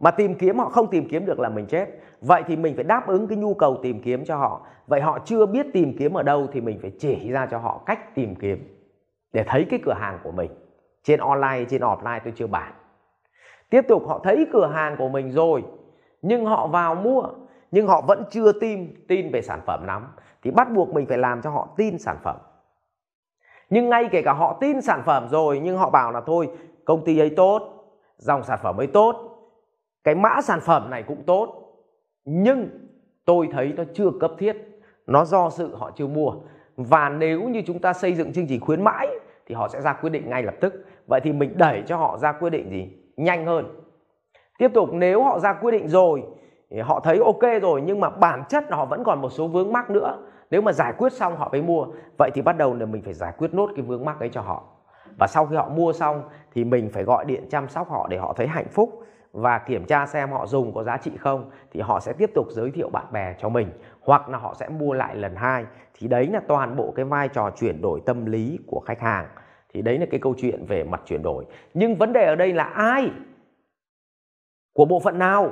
Mà 0.00 0.10
tìm 0.10 0.34
kiếm 0.34 0.58
họ 0.58 0.68
không 0.68 0.90
tìm 0.90 1.08
kiếm 1.08 1.26
được 1.26 1.40
là 1.40 1.48
mình 1.48 1.66
chết. 1.66 1.88
Vậy 2.20 2.42
thì 2.46 2.56
mình 2.56 2.74
phải 2.74 2.84
đáp 2.84 3.06
ứng 3.06 3.28
cái 3.28 3.38
nhu 3.38 3.54
cầu 3.54 3.78
tìm 3.82 4.02
kiếm 4.02 4.24
cho 4.24 4.36
họ. 4.36 4.66
Vậy 4.86 5.00
họ 5.00 5.18
chưa 5.24 5.46
biết 5.46 5.66
tìm 5.72 5.96
kiếm 5.98 6.14
ở 6.14 6.22
đâu 6.22 6.46
thì 6.52 6.60
mình 6.60 6.78
phải 6.82 6.92
chỉ 6.98 7.30
ra 7.30 7.46
cho 7.46 7.58
họ 7.58 7.82
cách 7.86 8.14
tìm 8.14 8.34
kiếm 8.34 8.78
để 9.32 9.44
thấy 9.46 9.66
cái 9.70 9.80
cửa 9.84 9.94
hàng 10.00 10.18
của 10.22 10.32
mình. 10.32 10.50
Trên 11.02 11.20
online 11.20 11.64
trên 11.68 11.82
offline 11.82 12.20
tôi 12.24 12.32
chưa 12.36 12.46
bán 12.46 12.72
tiếp 13.72 13.84
tục 13.88 14.08
họ 14.08 14.20
thấy 14.24 14.46
cửa 14.52 14.66
hàng 14.66 14.96
của 14.96 15.08
mình 15.08 15.30
rồi 15.30 15.64
nhưng 16.22 16.44
họ 16.44 16.66
vào 16.66 16.94
mua 16.94 17.22
nhưng 17.70 17.86
họ 17.86 18.00
vẫn 18.00 18.24
chưa 18.30 18.52
tin 18.52 19.06
tin 19.08 19.30
về 19.32 19.42
sản 19.42 19.60
phẩm 19.66 19.84
lắm 19.86 20.06
thì 20.42 20.50
bắt 20.50 20.72
buộc 20.74 20.94
mình 20.94 21.06
phải 21.06 21.18
làm 21.18 21.42
cho 21.42 21.50
họ 21.50 21.68
tin 21.76 21.98
sản 21.98 22.16
phẩm. 22.22 22.36
Nhưng 23.70 23.88
ngay 23.88 24.08
kể 24.10 24.22
cả 24.22 24.32
họ 24.32 24.58
tin 24.60 24.80
sản 24.80 25.02
phẩm 25.06 25.28
rồi, 25.28 25.60
nhưng 25.60 25.76
họ 25.76 25.90
bảo 25.90 26.12
là 26.12 26.20
thôi, 26.26 26.48
công 26.84 27.04
ty 27.04 27.18
ấy 27.18 27.30
tốt, 27.30 27.84
dòng 28.16 28.42
sản 28.42 28.58
phẩm 28.62 28.80
ấy 28.80 28.86
tốt, 28.86 29.38
cái 30.04 30.14
mã 30.14 30.40
sản 30.42 30.60
phẩm 30.60 30.90
này 30.90 31.02
cũng 31.02 31.22
tốt, 31.26 31.74
nhưng 32.24 32.68
tôi 33.24 33.48
thấy 33.52 33.72
nó 33.76 33.84
chưa 33.94 34.10
cấp 34.20 34.32
thiết, 34.38 34.56
nó 35.06 35.24
do 35.24 35.50
sự 35.50 35.76
họ 35.76 35.90
chưa 35.96 36.06
mua. 36.06 36.34
Và 36.76 37.08
nếu 37.08 37.42
như 37.42 37.62
chúng 37.66 37.78
ta 37.78 37.92
xây 37.92 38.14
dựng 38.14 38.32
chương 38.32 38.46
trình 38.48 38.60
khuyến 38.60 38.84
mãi, 38.84 39.08
thì 39.46 39.54
họ 39.54 39.68
sẽ 39.68 39.80
ra 39.80 39.92
quyết 39.92 40.10
định 40.10 40.30
ngay 40.30 40.42
lập 40.42 40.54
tức. 40.60 40.86
Vậy 41.06 41.20
thì 41.24 41.32
mình 41.32 41.52
đẩy 41.56 41.82
cho 41.86 41.96
họ 41.96 42.18
ra 42.18 42.32
quyết 42.32 42.50
định 42.50 42.70
gì? 42.70 42.88
Nhanh 43.16 43.46
hơn. 43.46 43.80
Tiếp 44.58 44.70
tục, 44.74 44.88
nếu 44.92 45.22
họ 45.22 45.38
ra 45.38 45.52
quyết 45.52 45.70
định 45.70 45.88
rồi 45.88 46.22
thì 46.72 46.80
họ 46.80 47.00
thấy 47.00 47.18
ok 47.18 47.62
rồi, 47.62 47.82
nhưng 47.82 48.00
mà 48.00 48.10
bản 48.10 48.42
chất 48.48 48.64
họ 48.70 48.84
vẫn 48.84 49.04
còn 49.04 49.20
một 49.20 49.30
số 49.30 49.48
vướng 49.48 49.72
mắc 49.72 49.90
nữa. 49.90 50.18
Nếu 50.50 50.62
mà 50.62 50.72
giải 50.72 50.92
quyết 50.98 51.12
xong 51.12 51.36
họ 51.36 51.48
mới 51.52 51.62
mua. 51.62 51.86
Vậy 52.18 52.30
thì 52.34 52.42
bắt 52.42 52.56
đầu 52.56 52.74
là 52.74 52.86
mình 52.86 53.02
phải 53.02 53.14
giải 53.14 53.32
quyết 53.38 53.54
nốt 53.54 53.70
cái 53.76 53.84
vướng 53.84 54.04
mắc 54.04 54.20
ấy 54.20 54.28
cho 54.28 54.40
họ. 54.40 54.64
Và 55.18 55.26
sau 55.26 55.46
khi 55.46 55.56
họ 55.56 55.68
mua 55.68 55.92
xong 55.92 56.22
thì 56.52 56.64
mình 56.64 56.90
phải 56.92 57.04
gọi 57.04 57.24
điện 57.24 57.48
chăm 57.50 57.68
sóc 57.68 57.90
họ 57.90 58.06
để 58.10 58.18
họ 58.18 58.32
thấy 58.36 58.46
hạnh 58.46 58.68
phúc 58.70 59.04
và 59.32 59.58
kiểm 59.58 59.84
tra 59.84 60.06
xem 60.06 60.30
họ 60.30 60.46
dùng 60.46 60.74
có 60.74 60.82
giá 60.82 60.96
trị 60.96 61.10
không, 61.18 61.50
thì 61.72 61.80
họ 61.80 62.00
sẽ 62.00 62.12
tiếp 62.12 62.30
tục 62.34 62.46
giới 62.50 62.70
thiệu 62.70 62.88
bạn 62.88 63.06
bè 63.12 63.34
cho 63.38 63.48
mình. 63.48 63.70
Hoặc 64.00 64.28
là 64.28 64.38
họ 64.38 64.54
sẽ 64.54 64.68
mua 64.68 64.92
lại 64.92 65.16
lần 65.16 65.36
hai. 65.36 65.64
Thì 65.94 66.08
đấy 66.08 66.26
là 66.26 66.40
toàn 66.48 66.76
bộ 66.76 66.92
cái 66.96 67.04
vai 67.04 67.28
trò 67.28 67.50
chuyển 67.50 67.82
đổi 67.82 68.00
tâm 68.06 68.26
lý 68.26 68.58
của 68.66 68.80
khách 68.86 69.00
hàng. 69.00 69.26
Thì 69.74 69.82
đấy 69.82 69.98
là 69.98 70.06
cái 70.10 70.20
câu 70.20 70.34
chuyện 70.38 70.66
về 70.66 70.84
mặt 70.84 71.02
chuyển 71.04 71.22
đổi. 71.22 71.44
Nhưng 71.74 71.94
vấn 71.94 72.12
đề 72.12 72.26
ở 72.26 72.34
đây 72.34 72.52
là 72.52 72.64
ai? 72.64 73.10
Của 74.72 74.84
bộ 74.84 75.00
phận 75.00 75.18
nào? 75.18 75.50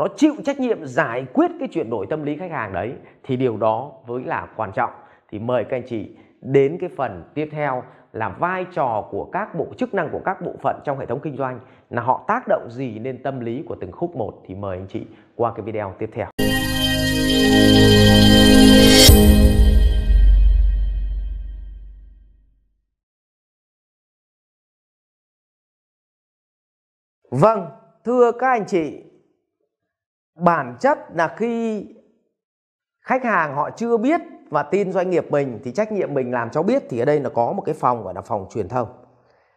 Nó 0.00 0.08
chịu 0.16 0.34
trách 0.44 0.60
nhiệm 0.60 0.86
giải 0.86 1.26
quyết 1.32 1.50
cái 1.58 1.68
chuyển 1.68 1.90
đổi 1.90 2.06
tâm 2.10 2.22
lý 2.22 2.36
khách 2.36 2.50
hàng 2.50 2.72
đấy 2.72 2.92
thì 3.22 3.36
điều 3.36 3.56
đó 3.56 3.92
với 4.06 4.24
là 4.24 4.48
quan 4.56 4.72
trọng. 4.74 4.90
Thì 5.30 5.38
mời 5.38 5.64
các 5.64 5.76
anh 5.76 5.82
chị 5.86 6.16
đến 6.40 6.78
cái 6.80 6.90
phần 6.96 7.24
tiếp 7.34 7.48
theo 7.52 7.82
là 8.12 8.28
vai 8.28 8.66
trò 8.72 9.08
của 9.10 9.24
các 9.32 9.54
bộ 9.54 9.66
chức 9.78 9.94
năng 9.94 10.08
của 10.12 10.20
các 10.24 10.40
bộ 10.42 10.52
phận 10.62 10.80
trong 10.84 10.98
hệ 10.98 11.06
thống 11.06 11.20
kinh 11.22 11.36
doanh 11.36 11.60
là 11.90 12.02
họ 12.02 12.24
tác 12.28 12.48
động 12.48 12.68
gì 12.70 12.98
lên 12.98 13.22
tâm 13.22 13.40
lý 13.40 13.62
của 13.68 13.76
từng 13.80 13.92
khúc 13.92 14.16
một. 14.16 14.42
Thì 14.46 14.54
mời 14.54 14.76
anh 14.76 14.86
chị 14.88 15.06
qua 15.36 15.52
cái 15.56 15.62
video 15.62 15.94
tiếp 15.98 16.10
theo. 16.12 16.26
Vâng, 27.30 27.66
thưa 28.04 28.32
các 28.32 28.48
anh 28.48 28.64
chị, 28.66 29.09
bản 30.40 30.76
chất 30.80 30.98
là 31.14 31.28
khi 31.36 31.86
khách 33.00 33.24
hàng 33.24 33.54
họ 33.54 33.70
chưa 33.70 33.96
biết 33.96 34.20
và 34.50 34.62
tin 34.62 34.92
doanh 34.92 35.10
nghiệp 35.10 35.26
mình 35.30 35.60
thì 35.64 35.72
trách 35.72 35.92
nhiệm 35.92 36.14
mình 36.14 36.32
làm 36.32 36.50
cho 36.50 36.62
biết 36.62 36.82
thì 36.90 36.98
ở 36.98 37.04
đây 37.04 37.20
là 37.20 37.30
có 37.34 37.52
một 37.52 37.62
cái 37.66 37.74
phòng 37.74 38.04
gọi 38.04 38.14
là 38.14 38.20
phòng 38.20 38.46
truyền 38.50 38.68
thông. 38.68 38.88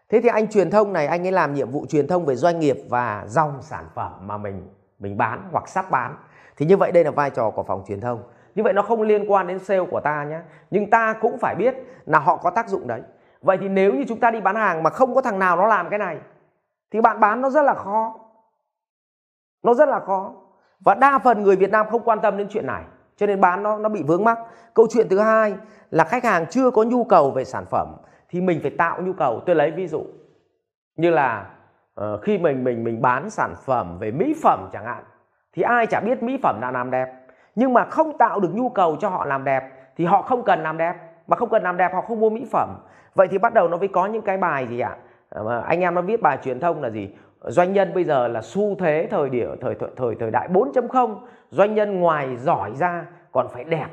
Thế 0.09 0.21
thì 0.21 0.29
anh 0.29 0.47
truyền 0.47 0.69
thông 0.69 0.93
này, 0.93 1.07
anh 1.07 1.27
ấy 1.27 1.31
làm 1.31 1.53
nhiệm 1.53 1.71
vụ 1.71 1.85
truyền 1.89 2.07
thông 2.07 2.25
về 2.25 2.35
doanh 2.35 2.59
nghiệp 2.59 2.77
và 2.89 3.25
dòng 3.27 3.61
sản 3.61 3.85
phẩm 3.95 4.27
mà 4.27 4.37
mình 4.37 4.67
mình 4.99 5.17
bán 5.17 5.49
hoặc 5.51 5.67
sắp 5.67 5.91
bán. 5.91 6.15
Thì 6.57 6.65
như 6.65 6.77
vậy 6.77 6.91
đây 6.91 7.03
là 7.03 7.11
vai 7.11 7.29
trò 7.29 7.49
của 7.49 7.63
phòng 7.63 7.83
truyền 7.87 8.01
thông. 8.01 8.23
Như 8.55 8.63
vậy 8.63 8.73
nó 8.73 8.81
không 8.81 9.01
liên 9.01 9.31
quan 9.31 9.47
đến 9.47 9.59
sale 9.59 9.85
của 9.91 9.99
ta 9.99 10.23
nhé. 10.23 10.39
Nhưng 10.71 10.89
ta 10.89 11.15
cũng 11.21 11.37
phải 11.37 11.55
biết 11.55 11.75
là 12.05 12.19
họ 12.19 12.37
có 12.37 12.49
tác 12.49 12.69
dụng 12.69 12.87
đấy. 12.87 13.01
Vậy 13.41 13.57
thì 13.61 13.69
nếu 13.69 13.93
như 13.93 14.05
chúng 14.07 14.19
ta 14.19 14.31
đi 14.31 14.41
bán 14.41 14.55
hàng 14.55 14.83
mà 14.83 14.89
không 14.89 15.15
có 15.15 15.21
thằng 15.21 15.39
nào 15.39 15.57
nó 15.57 15.67
làm 15.67 15.89
cái 15.89 15.99
này, 15.99 16.17
thì 16.91 17.01
bạn 17.01 17.19
bán 17.19 17.41
nó 17.41 17.49
rất 17.49 17.61
là 17.61 17.73
khó 17.73 18.19
nó 19.63 19.73
rất 19.73 19.89
là 19.89 19.99
khó 19.99 20.33
và 20.85 20.93
đa 20.93 21.19
phần 21.19 21.43
người 21.43 21.55
Việt 21.55 21.71
Nam 21.71 21.85
không 21.89 22.01
quan 22.03 22.19
tâm 22.21 22.37
đến 22.37 22.47
chuyện 22.49 22.67
này 22.67 22.83
cho 23.15 23.27
nên 23.27 23.41
bán 23.41 23.63
nó 23.63 23.77
nó 23.77 23.89
bị 23.89 24.03
vướng 24.03 24.23
mắc. 24.23 24.39
Câu 24.73 24.87
chuyện 24.89 25.09
thứ 25.09 25.19
hai 25.19 25.55
là 25.91 26.03
khách 26.03 26.23
hàng 26.23 26.45
chưa 26.49 26.71
có 26.71 26.83
nhu 26.83 27.03
cầu 27.03 27.31
về 27.31 27.45
sản 27.45 27.65
phẩm 27.65 27.95
thì 28.29 28.41
mình 28.41 28.59
phải 28.61 28.71
tạo 28.71 29.01
nhu 29.01 29.13
cầu. 29.13 29.41
Tôi 29.45 29.55
lấy 29.55 29.71
ví 29.71 29.87
dụ 29.87 30.05
như 30.95 31.09
là 31.09 31.49
uh, 32.01 32.21
khi 32.21 32.37
mình 32.37 32.63
mình 32.63 32.83
mình 32.83 33.01
bán 33.01 33.29
sản 33.29 33.53
phẩm 33.65 33.97
về 33.99 34.11
mỹ 34.11 34.35
phẩm 34.43 34.69
chẳng 34.73 34.85
hạn 34.85 35.03
thì 35.53 35.61
ai 35.61 35.87
chả 35.87 35.99
biết 35.99 36.23
mỹ 36.23 36.39
phẩm 36.43 36.59
là 36.61 36.71
làm 36.71 36.91
đẹp. 36.91 37.07
Nhưng 37.55 37.73
mà 37.73 37.85
không 37.85 38.17
tạo 38.17 38.39
được 38.39 38.55
nhu 38.55 38.69
cầu 38.69 38.95
cho 38.99 39.09
họ 39.09 39.25
làm 39.25 39.43
đẹp 39.43 39.71
thì 39.97 40.05
họ 40.05 40.21
không 40.21 40.43
cần 40.43 40.63
làm 40.63 40.77
đẹp. 40.77 40.95
Mà 41.27 41.37
không 41.37 41.49
cần 41.49 41.63
làm 41.63 41.77
đẹp 41.77 41.93
họ 41.93 42.01
không 42.01 42.19
mua 42.19 42.29
mỹ 42.29 42.45
phẩm. 42.51 42.69
Vậy 43.15 43.27
thì 43.27 43.37
bắt 43.37 43.53
đầu 43.53 43.67
nó 43.67 43.77
mới 43.77 43.87
có 43.87 44.05
những 44.05 44.21
cái 44.21 44.37
bài 44.37 44.67
gì 44.67 44.79
ạ? 44.79 44.97
À? 45.29 45.61
anh 45.67 45.81
em 45.81 45.95
nó 45.95 46.01
viết 46.01 46.21
bài 46.21 46.37
truyền 46.43 46.59
thông 46.59 46.81
là 46.81 46.89
gì? 46.89 47.09
Doanh 47.43 47.73
nhân 47.73 47.93
bây 47.93 48.03
giờ 48.03 48.27
là 48.27 48.41
xu 48.41 48.75
thế 48.79 49.07
thời 49.11 49.29
điểm 49.29 49.49
thời 49.61 49.75
thời 49.75 49.89
thời, 49.95 50.15
thời 50.19 50.31
đại 50.31 50.47
4.0 50.47 51.15
doanh 51.49 51.75
nhân 51.75 51.99
ngoài 51.99 52.37
giỏi 52.37 52.71
ra 52.75 53.05
còn 53.31 53.47
phải 53.53 53.63
đẹp. 53.63 53.87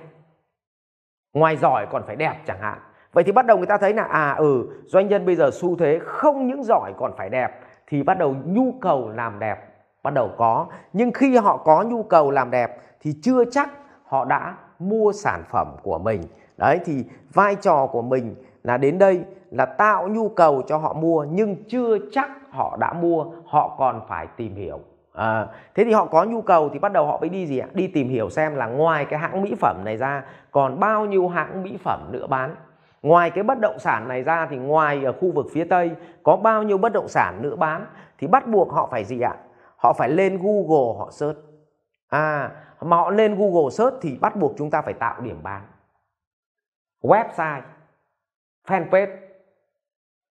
Ngoài 1.33 1.57
giỏi 1.57 1.87
còn 1.91 2.03
phải 2.07 2.17
đẹp 2.17 2.35
chẳng 2.47 2.61
hạn. 2.61 2.79
Vậy 3.13 3.25
thì 3.25 3.33
bắt 3.33 3.47
đầu 3.47 3.57
người 3.57 3.67
ta 3.67 3.79
thấy 3.79 3.95
là 3.95 4.03
à 4.03 4.35
ừ 4.39 4.67
doanh 4.87 5.09
nhân 5.09 5.27
bây 5.27 5.37
giờ 5.37 5.51
xu 5.53 5.77
thế 5.77 5.99
không 6.05 6.47
những 6.47 6.63
giỏi 6.63 6.93
còn 6.99 7.13
phải 7.17 7.29
đẹp 7.29 7.61
thì 7.87 8.03
bắt 8.03 8.19
đầu 8.19 8.37
nhu 8.45 8.73
cầu 8.81 9.09
làm 9.09 9.39
đẹp 9.39 9.71
bắt 10.03 10.15
đầu 10.15 10.31
có. 10.37 10.67
Nhưng 10.93 11.13
khi 11.13 11.37
họ 11.37 11.57
có 11.57 11.83
nhu 11.83 12.03
cầu 12.03 12.31
làm 12.31 12.51
đẹp 12.51 12.77
thì 13.01 13.15
chưa 13.23 13.45
chắc 13.45 13.71
họ 14.05 14.25
đã 14.25 14.57
mua 14.79 15.13
sản 15.13 15.43
phẩm 15.51 15.77
của 15.83 15.99
mình. 15.99 16.23
Đấy 16.57 16.81
thì 16.85 17.05
vai 17.33 17.55
trò 17.55 17.87
của 17.87 18.03
mình 18.03 18.35
là 18.63 18.77
đến 18.77 18.99
đây 18.99 19.25
là 19.51 19.67
tạo 19.67 20.09
nhu 20.09 20.29
cầu 20.29 20.63
cho 20.67 20.77
họ 20.77 20.93
mua 20.93 21.27
nhưng 21.31 21.65
chưa 21.69 21.99
chắc 22.13 22.31
họ 22.51 22.77
đã 22.81 22.93
mua 22.93 23.27
họ 23.47 23.77
còn 23.79 24.01
phải 24.09 24.27
tìm 24.37 24.55
hiểu. 24.55 24.81
À, 25.13 25.47
thế 25.75 25.85
thì 25.85 25.93
họ 25.93 26.07
có 26.07 26.25
nhu 26.25 26.43
cầu 26.43 26.69
thì 26.73 26.79
bắt 26.79 26.93
đầu 26.93 27.07
họ 27.07 27.19
mới 27.21 27.29
đi 27.29 27.47
gì 27.47 27.59
ạ? 27.59 27.69
Đi 27.73 27.87
tìm 27.87 28.09
hiểu 28.09 28.31
xem 28.31 28.55
là 28.55 28.67
ngoài 28.67 29.05
cái 29.05 29.19
hãng 29.19 29.43
mỹ 29.43 29.55
phẩm 29.61 29.77
này 29.85 29.97
ra 29.97 30.25
còn 30.51 30.81
bao 30.81 31.07
nhiêu 31.07 31.29
hãng 31.29 31.63
mỹ 31.63 31.79
phẩm 31.85 32.09
nữa 32.11 32.27
bán. 32.27 32.55
Ngoài 33.03 33.31
cái 33.31 33.45
bất 33.45 33.61
động 33.61 33.79
sản 33.79 34.09
này 34.09 34.23
ra 34.23 34.47
thì 34.51 34.57
ngoài 34.57 35.05
ở 35.05 35.13
khu 35.13 35.33
vực 35.33 35.47
phía 35.53 35.65
tây 35.65 35.91
có 36.23 36.37
bao 36.37 36.63
nhiêu 36.63 36.79
bất 36.79 36.93
động 36.93 37.09
sản 37.09 37.43
nữa 37.43 37.57
bán 37.57 37.87
thì 38.19 38.27
bắt 38.27 38.47
buộc 38.47 38.73
họ 38.73 38.89
phải 38.91 39.05
gì 39.05 39.21
ạ? 39.21 39.37
Họ 39.77 39.93
phải 39.93 40.09
lên 40.09 40.39
google 40.43 40.99
họ 40.99 41.11
search. 41.11 41.39
À 42.09 42.51
mà 42.81 42.97
họ 42.97 43.11
lên 43.11 43.35
google 43.39 43.71
search 43.71 43.97
thì 44.01 44.19
bắt 44.21 44.37
buộc 44.37 44.53
chúng 44.59 44.71
ta 44.71 44.83
phải 44.83 44.95
tạo 44.95 45.21
điểm 45.21 45.43
bán. 45.43 45.63
Website 47.03 47.63
fanpage. 48.67 49.17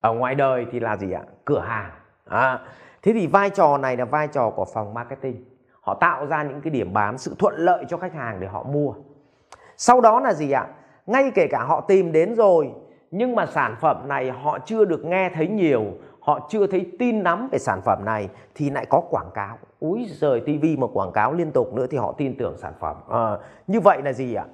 Ở 0.01 0.13
ngoài 0.13 0.36
đời 0.36 0.65
thì 0.71 0.79
là 0.79 0.98
gì 0.98 1.12
ạ? 1.12 1.24
Cửa 1.45 1.59
hàng. 1.59 1.91
À, 2.25 2.59
thế 3.01 3.13
thì 3.13 3.27
vai 3.27 3.50
trò 3.50 3.77
này 3.77 3.98
là 3.98 4.05
vai 4.05 4.27
trò 4.27 4.50
của 4.50 4.65
phòng 4.74 4.93
marketing. 4.93 5.45
Họ 5.81 5.93
tạo 5.93 6.25
ra 6.25 6.43
những 6.43 6.62
cái 6.62 6.71
điểm 6.71 6.93
bán 6.93 7.17
sự 7.17 7.36
thuận 7.39 7.53
lợi 7.57 7.86
cho 7.88 7.98
khách 7.98 8.13
hàng 8.13 8.39
để 8.39 8.48
họ 8.48 8.63
mua. 8.63 8.93
Sau 9.77 10.01
đó 10.01 10.19
là 10.19 10.33
gì 10.33 10.51
ạ? 10.51 10.67
Ngay 11.05 11.31
kể 11.36 11.48
cả 11.51 11.63
họ 11.63 11.81
tìm 11.81 12.12
đến 12.12 12.36
rồi 12.36 12.71
nhưng 13.12 13.36
mà 13.36 13.45
sản 13.45 13.75
phẩm 13.81 14.07
này 14.07 14.31
họ 14.31 14.59
chưa 14.65 14.86
được 14.86 15.05
nghe 15.05 15.29
thấy 15.29 15.48
nhiều 15.48 15.86
họ 16.19 16.48
chưa 16.50 16.67
thấy 16.67 16.91
tin 17.00 17.24
nắm 17.24 17.50
về 17.51 17.59
sản 17.59 17.81
phẩm 17.81 18.05
này 18.05 18.29
thì 18.55 18.69
lại 18.69 18.86
có 18.86 19.01
quảng 19.09 19.29
cáo. 19.33 19.57
Úi 19.79 20.07
giời 20.09 20.41
tivi 20.45 20.77
mà 20.77 20.88
quảng 20.93 21.12
cáo 21.12 21.33
liên 21.33 21.51
tục 21.51 21.74
nữa 21.74 21.88
thì 21.89 21.98
họ 21.98 22.15
tin 22.17 22.38
tưởng 22.38 22.57
sản 22.57 22.74
phẩm. 22.79 22.95
À, 23.09 23.38
như 23.67 23.79
vậy 23.79 24.01
là 24.01 24.13
gì 24.13 24.33
ạ? 24.33 24.45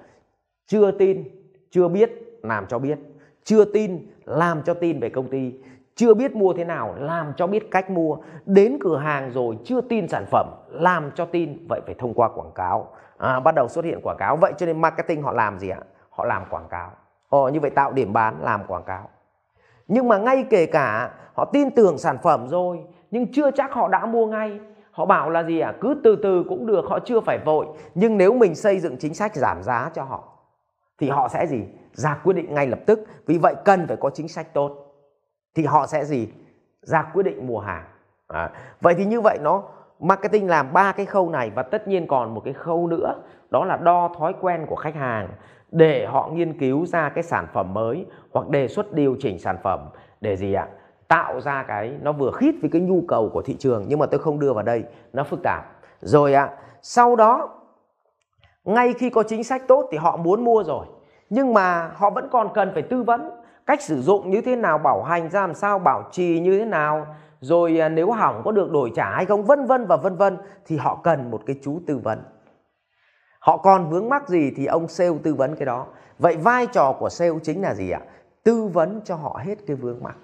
Chưa 0.68 0.92
tin 0.92 1.24
chưa 1.72 1.88
biết 1.88 2.12
làm 2.44 2.66
cho 2.68 2.80
biết 2.80 3.00
chưa 3.46 3.66
tin 3.66 4.08
làm 4.26 4.62
cho 4.64 4.74
tin 4.74 5.00
về 5.00 5.10
công 5.10 5.28
ty. 5.30 5.54
Chưa 5.96 6.14
biết 6.14 6.36
mua 6.36 6.54
thế 6.54 6.64
nào 6.64 6.96
làm 6.98 7.34
cho 7.38 7.48
biết 7.48 7.72
cách 7.72 7.90
mua. 7.90 8.18
Đến 8.46 8.78
cửa 8.82 8.98
hàng 8.98 9.32
rồi 9.32 9.58
chưa 9.66 9.82
tin 9.82 10.08
sản 10.08 10.26
phẩm 10.32 10.50
làm 10.70 11.12
cho 11.16 11.26
tin. 11.26 11.68
Vậy 11.70 11.82
phải 11.86 11.96
thông 11.98 12.14
qua 12.14 12.30
quảng 12.30 12.52
cáo. 12.56 12.88
À, 13.18 13.40
bắt 13.40 13.56
đầu 13.56 13.68
xuất 13.68 13.86
hiện 13.86 14.00
quảng 14.04 14.18
cáo. 14.18 14.36
Vậy 14.36 14.54
cho 14.58 14.66
nên 14.66 14.82
marketing 14.82 15.22
họ 15.22 15.32
làm 15.32 15.60
gì 15.60 15.70
ạ? 15.70 15.80
Họ 16.10 16.26
làm 16.26 16.44
quảng 16.50 16.68
cáo. 16.70 16.92
Ồ, 17.30 17.50
như 17.50 17.60
vậy 17.60 17.70
tạo 17.70 17.92
điểm 17.92 18.14
bán 18.14 18.36
làm 18.42 18.64
quảng 18.68 18.84
cáo. 18.84 19.10
Nhưng 19.88 20.08
mà 20.08 20.18
ngay 20.18 20.46
kể 20.50 20.66
cả 20.66 21.12
họ 21.34 21.46
tin 21.46 21.72
tưởng 21.72 21.98
sản 21.98 22.18
phẩm 22.24 22.48
rồi 22.48 22.80
nhưng 23.12 23.32
chưa 23.32 23.52
chắc 23.52 23.74
họ 23.74 23.88
đã 23.88 24.06
mua 24.06 24.26
ngay. 24.26 24.60
Họ 24.92 25.06
bảo 25.06 25.30
là 25.30 25.44
gì 25.44 25.60
ạ? 25.60 25.70
À? 25.70 25.78
cứ 25.82 26.02
từ 26.04 26.16
từ 26.24 26.44
cũng 26.50 26.66
được 26.66 26.86
họ 26.86 27.00
chưa 27.00 27.20
phải 27.20 27.40
vội. 27.46 27.66
Nhưng 27.96 28.18
nếu 28.18 28.34
mình 28.34 28.56
xây 28.56 28.80
dựng 28.80 28.98
chính 28.98 29.14
sách 29.14 29.36
giảm 29.36 29.64
giá 29.64 29.92
cho 29.94 30.04
họ 30.04 30.24
thì 30.98 31.10
họ 31.10 31.28
sẽ 31.28 31.48
gì? 31.48 31.64
Ra 31.96 32.20
quyết 32.24 32.34
định 32.34 32.54
ngay 32.54 32.68
lập 32.68 32.80
tức. 32.86 33.00
Vì 33.26 33.38
vậy 33.38 33.56
cần 33.66 33.88
phải 33.88 33.98
có 33.98 34.10
chính 34.10 34.28
sách 34.28 34.54
tốt. 34.54 34.72
Thì 35.56 35.66
họ 35.66 35.88
sẽ 35.88 36.06
gì? 36.06 36.28
Ra 36.82 37.04
quyết 37.14 37.24
định 37.24 37.48
mua 37.48 37.60
hàng. 37.60 37.86
À, 38.28 38.52
vậy 38.82 38.94
thì 38.98 39.06
như 39.06 39.22
vậy 39.22 39.38
nó 39.42 39.64
marketing 40.00 40.50
làm 40.50 40.74
ba 40.74 40.92
cái 40.92 41.06
khâu 41.06 41.30
này 41.30 41.52
và 41.56 41.64
tất 41.64 41.88
nhiên 41.88 42.08
còn 42.08 42.34
một 42.34 42.42
cái 42.46 42.54
khâu 42.54 42.88
nữa. 42.88 43.16
Đó 43.50 43.66
là 43.66 43.78
đo 43.78 44.10
thói 44.18 44.34
quen 44.42 44.66
của 44.70 44.76
khách 44.76 44.96
hàng 44.96 45.30
để 45.72 46.06
họ 46.06 46.30
nghiên 46.34 46.60
cứu 46.60 46.86
ra 46.86 47.10
cái 47.10 47.24
sản 47.24 47.48
phẩm 47.54 47.74
mới 47.74 48.06
hoặc 48.34 48.50
đề 48.50 48.68
xuất 48.68 48.94
điều 48.94 49.16
chỉnh 49.20 49.40
sản 49.40 49.58
phẩm 49.64 49.80
để 50.22 50.36
gì 50.36 50.54
ạ? 50.54 50.68
Tạo 51.08 51.42
ra 51.42 51.64
cái 51.68 51.94
nó 52.02 52.12
vừa 52.12 52.32
khít 52.32 52.56
với 52.62 52.70
cái 52.70 52.82
nhu 52.82 53.02
cầu 53.08 53.30
của 53.34 53.42
thị 53.42 53.56
trường 53.60 53.86
nhưng 53.88 54.00
mà 54.00 54.06
tôi 54.06 54.20
không 54.20 54.40
đưa 54.40 54.54
vào 54.54 54.64
đây 54.64 54.84
nó 55.14 55.24
phức 55.24 55.40
tạp. 55.44 55.64
Rồi 56.02 56.34
ạ 56.34 56.50
sau 56.82 57.16
đó 57.16 57.50
ngay 58.64 58.94
khi 58.94 59.10
có 59.10 59.24
chính 59.24 59.44
sách 59.44 59.62
tốt 59.68 59.88
thì 59.92 59.98
họ 59.98 60.18
muốn 60.18 60.44
mua 60.44 60.64
rồi 60.64 60.86
nhưng 61.30 61.54
mà 61.54 61.92
họ 61.96 62.10
vẫn 62.10 62.30
còn 62.32 62.50
cần 62.54 62.72
phải 62.74 62.84
tư 62.84 63.04
vấn 63.04 63.32
cách 63.66 63.82
sử 63.82 64.02
dụng 64.02 64.30
như 64.30 64.42
thế 64.42 64.56
nào, 64.56 64.78
bảo 64.78 65.04
hành 65.04 65.30
ra 65.30 65.42
làm 65.42 65.56
sao, 65.56 65.80
bảo 65.80 66.04
trì 66.12 66.40
như 66.40 66.60
thế 66.60 66.66
nào, 66.66 67.08
rồi 67.40 67.80
à, 67.80 67.90
nếu 67.90 68.12
hỏng 68.12 68.42
có 68.46 68.52
được 68.52 68.72
đổi 68.72 68.92
trả 68.96 69.10
hay 69.10 69.26
không, 69.26 69.44
vân 69.44 69.66
vân 69.66 69.86
và 69.88 69.98
vân 69.98 70.16
vân, 70.16 70.38
thì 70.66 70.78
họ 70.78 71.00
cần 71.04 71.32
một 71.32 71.42
cái 71.46 71.60
chú 71.64 71.80
tư 71.88 71.98
vấn. 71.98 72.24
Họ 73.40 73.58
còn 73.58 73.90
vướng 73.90 74.10
mắc 74.10 74.30
gì 74.30 74.52
thì 74.56 74.66
ông 74.66 74.88
sale 74.88 75.18
tư 75.24 75.34
vấn 75.34 75.56
cái 75.56 75.66
đó. 75.66 75.88
Vậy 76.20 76.38
vai 76.38 76.68
trò 76.68 76.96
của 77.00 77.10
sale 77.10 77.40
chính 77.44 77.62
là 77.62 77.74
gì 77.74 77.92
ạ? 77.92 78.02
Tư 78.44 78.70
vấn 78.74 79.02
cho 79.04 79.16
họ 79.16 79.40
hết 79.44 79.56
cái 79.68 79.76
vướng 79.76 80.04
mắc. 80.04 80.16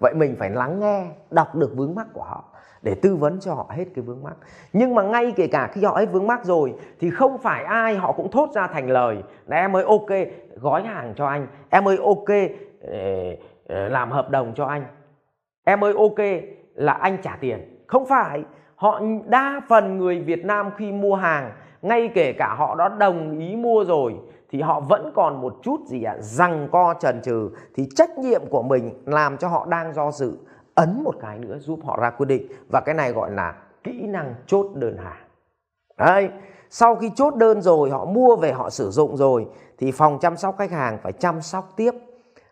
Vậy 0.00 0.14
mình 0.14 0.36
phải 0.38 0.50
lắng 0.50 0.80
nghe, 0.80 1.06
đọc 1.30 1.54
được 1.54 1.72
vướng 1.76 1.94
mắc 1.94 2.06
của 2.12 2.22
họ 2.22 2.44
để 2.82 2.94
tư 2.94 3.16
vấn 3.16 3.40
cho 3.40 3.54
họ 3.54 3.66
hết 3.70 3.84
cái 3.94 4.04
vướng 4.04 4.22
mắc. 4.22 4.34
Nhưng 4.72 4.94
mà 4.94 5.02
ngay 5.02 5.32
kể 5.36 5.46
cả 5.46 5.68
khi 5.72 5.84
họ 5.84 5.96
hết 5.96 6.06
vướng 6.06 6.26
mắc 6.26 6.44
rồi 6.44 6.74
thì 7.00 7.10
không 7.10 7.38
phải 7.38 7.64
ai 7.64 7.96
họ 7.96 8.12
cũng 8.12 8.30
thốt 8.30 8.50
ra 8.54 8.66
thành 8.66 8.90
lời 8.90 9.22
là 9.46 9.56
em 9.56 9.76
ơi 9.76 9.84
ok 9.84 10.10
gói 10.60 10.82
hàng 10.82 11.14
cho 11.16 11.26
anh. 11.26 11.46
Em 11.70 11.88
ơi 11.88 11.98
ok 12.04 12.50
làm 13.66 14.10
hợp 14.10 14.30
đồng 14.30 14.52
cho 14.54 14.64
anh. 14.64 14.84
Em 15.64 15.84
ơi 15.84 15.94
ok 15.98 16.26
là 16.74 16.92
anh 16.92 17.16
trả 17.22 17.36
tiền. 17.40 17.84
Không 17.86 18.06
phải 18.06 18.42
họ 18.76 19.00
đa 19.26 19.60
phần 19.68 19.98
người 19.98 20.20
Việt 20.20 20.44
Nam 20.44 20.70
khi 20.76 20.92
mua 20.92 21.14
hàng 21.14 21.52
ngay 21.82 22.10
kể 22.14 22.32
cả 22.32 22.54
họ 22.54 22.74
đã 22.74 22.88
đồng 22.88 23.38
ý 23.38 23.56
mua 23.56 23.84
rồi 23.84 24.14
thì 24.50 24.60
họ 24.60 24.80
vẫn 24.80 25.12
còn 25.14 25.40
một 25.40 25.56
chút 25.62 25.80
gì 25.86 26.02
ạ 26.02 26.12
à, 26.12 26.20
rằng 26.20 26.68
co 26.72 26.94
trần 27.00 27.20
trừ 27.22 27.50
thì 27.74 27.88
trách 27.96 28.18
nhiệm 28.18 28.42
của 28.50 28.62
mình 28.62 28.90
làm 29.06 29.36
cho 29.36 29.48
họ 29.48 29.66
đang 29.66 29.94
do 29.94 30.10
dự 30.10 30.32
ấn 30.76 31.02
một 31.04 31.14
cái 31.20 31.38
nữa 31.38 31.58
giúp 31.58 31.80
họ 31.84 31.98
ra 32.00 32.10
quyết 32.10 32.26
định. 32.26 32.46
Và 32.72 32.80
cái 32.80 32.94
này 32.94 33.12
gọi 33.12 33.30
là 33.30 33.54
kỹ 33.84 34.06
năng 34.06 34.34
chốt 34.46 34.66
đơn 34.74 34.96
hàng. 34.96 35.26
Đấy 35.98 36.30
sau 36.70 36.96
khi 36.96 37.10
chốt 37.14 37.34
đơn 37.36 37.62
rồi 37.62 37.90
họ 37.90 38.04
mua 38.04 38.36
về 38.36 38.52
họ 38.52 38.70
sử 38.70 38.90
dụng 38.90 39.16
rồi 39.16 39.46
thì 39.78 39.92
phòng 39.92 40.18
chăm 40.20 40.36
sóc 40.36 40.54
khách 40.58 40.70
hàng 40.70 40.98
phải 41.02 41.12
chăm 41.12 41.42
sóc 41.42 41.72
tiếp 41.76 41.90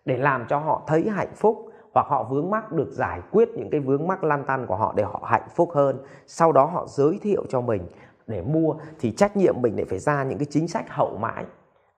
để 0.05 0.17
làm 0.17 0.47
cho 0.49 0.59
họ 0.59 0.83
thấy 0.87 1.09
hạnh 1.09 1.35
phúc 1.37 1.71
hoặc 1.95 2.07
họ 2.07 2.23
vướng 2.23 2.51
mắc 2.51 2.73
được 2.73 2.89
giải 2.91 3.21
quyết 3.31 3.49
những 3.55 3.71
cái 3.71 3.81
vướng 3.81 4.07
mắc 4.07 4.25
lan 4.25 4.45
tăn 4.45 4.67
của 4.67 4.77
họ 4.77 4.93
để 4.97 5.03
họ 5.03 5.23
hạnh 5.25 5.49
phúc 5.55 5.71
hơn. 5.75 5.99
Sau 6.27 6.53
đó 6.53 6.65
họ 6.65 6.87
giới 6.87 7.19
thiệu 7.23 7.45
cho 7.49 7.61
mình 7.61 7.83
để 8.27 8.43
mua 8.43 8.75
thì 9.01 9.11
trách 9.11 9.37
nhiệm 9.37 9.55
mình 9.63 9.77
lại 9.77 9.85
phải 9.85 9.99
ra 9.99 10.25
những 10.25 10.39
cái 10.39 10.47
chính 10.51 10.69
sách 10.69 10.85
hậu 10.89 11.17
mãi. 11.17 11.45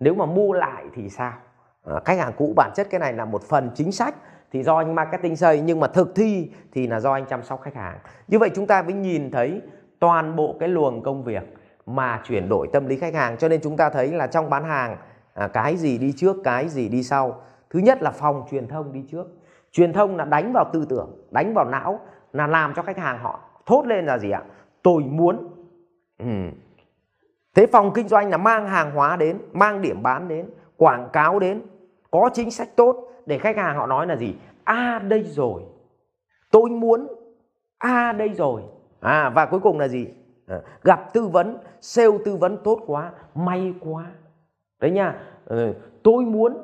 Nếu 0.01 0.15
mà 0.15 0.27
mua 0.27 0.53
lại 0.53 0.85
thì 0.95 1.09
sao? 1.09 1.33
À, 1.85 2.01
khách 2.05 2.19
hàng 2.19 2.33
cũ 2.39 2.53
bản 2.57 2.71
chất 2.75 2.87
cái 2.91 3.01
này 3.01 3.13
là 3.13 3.25
một 3.25 3.43
phần 3.43 3.71
chính 3.75 3.93
sách 3.93 4.15
thì 4.53 4.63
do 4.63 4.77
anh 4.77 4.95
marketing 4.95 5.37
xây 5.37 5.61
nhưng 5.61 5.81
mà 5.81 5.87
thực 5.87 6.15
thi 6.15 6.51
thì 6.73 6.87
là 6.87 7.01
do 7.01 7.13
anh 7.13 7.27
chăm 7.27 7.43
sóc 7.43 7.63
khách 7.63 7.75
hàng. 7.75 7.99
Như 8.29 8.39
vậy 8.39 8.51
chúng 8.55 8.67
ta 8.67 8.83
mới 8.83 8.93
nhìn 8.93 9.31
thấy 9.31 9.61
toàn 9.99 10.37
bộ 10.37 10.57
cái 10.61 10.69
luồng 10.69 11.03
công 11.03 11.25
việc 11.25 11.43
mà 11.87 12.23
chuyển 12.25 12.49
đổi 12.49 12.69
tâm 12.73 12.87
lý 12.87 12.97
khách 12.97 13.15
hàng. 13.15 13.37
Cho 13.37 13.49
nên 13.49 13.61
chúng 13.63 13.77
ta 13.77 13.91
thấy 13.91 14.13
là 14.13 14.27
trong 14.27 14.51
bán 14.51 14.65
hàng 14.65 14.97
à, 15.35 15.49
cái 15.49 15.77
gì 15.77 15.99
đi 15.99 16.13
trước 16.17 16.37
cái 16.45 16.69
gì 16.69 16.89
đi 16.89 17.03
sau. 17.03 17.41
Thứ 17.71 17.79
nhất 17.79 18.03
là 18.03 18.11
phòng 18.11 18.43
truyền 18.51 18.69
thông 18.69 18.93
đi 18.93 19.05
trước. 19.11 19.27
Truyền 19.73 19.93
thông 19.93 20.17
là 20.17 20.25
đánh 20.25 20.53
vào 20.53 20.71
tư 20.73 20.87
tưởng 20.89 21.25
đánh 21.31 21.55
vào 21.55 21.65
não 21.65 22.01
là 22.33 22.47
làm 22.47 22.75
cho 22.75 22.83
khách 22.83 22.99
hàng 22.99 23.19
họ 23.19 23.41
thốt 23.67 23.87
lên 23.87 24.07
là 24.07 24.19
gì 24.19 24.31
ạ? 24.31 24.43
Tôi 24.83 25.03
muốn. 25.03 25.49
Ừ. 26.19 26.27
thế 27.55 27.67
phòng 27.67 27.93
kinh 27.95 28.09
doanh 28.09 28.31
là 28.31 28.37
mang 28.37 28.69
hàng 28.69 28.91
hóa 28.91 29.17
đến 29.17 29.39
mang 29.53 29.83
điểm 29.83 30.03
bán 30.03 30.29
đến 30.29 30.51
quảng 30.77 31.09
cáo 31.13 31.39
đến 31.39 31.63
có 32.11 32.31
chính 32.35 32.51
sách 32.51 32.69
tốt 32.77 33.09
để 33.27 33.39
khách 33.39 33.57
hàng 33.57 33.77
họ 33.77 33.87
nói 33.87 34.07
là 34.07 34.17
gì? 34.17 34.35
A 34.65 34.75
à, 34.75 34.99
đây 34.99 35.23
rồi. 35.23 35.63
Tôi 36.51 36.71
muốn 36.71 37.07
a 37.79 37.89
à, 37.89 38.13
đây 38.13 38.29
rồi. 38.29 38.63
À 39.01 39.31
và 39.31 39.47
cuối 39.47 39.61
cùng 39.61 39.79
là 39.79 39.89
gì? 39.89 40.09
À, 40.47 40.61
gặp 40.83 41.13
tư 41.13 41.27
vấn 41.27 41.59
sale 41.81 42.19
tư 42.25 42.37
vấn 42.37 42.59
tốt 42.65 42.83
quá 42.87 43.13
may 43.35 43.75
quá. 43.81 44.07
Đấy 44.81 44.91
nha. 44.91 45.15
Ừ, 45.45 45.75
tôi 46.03 46.25
muốn 46.25 46.57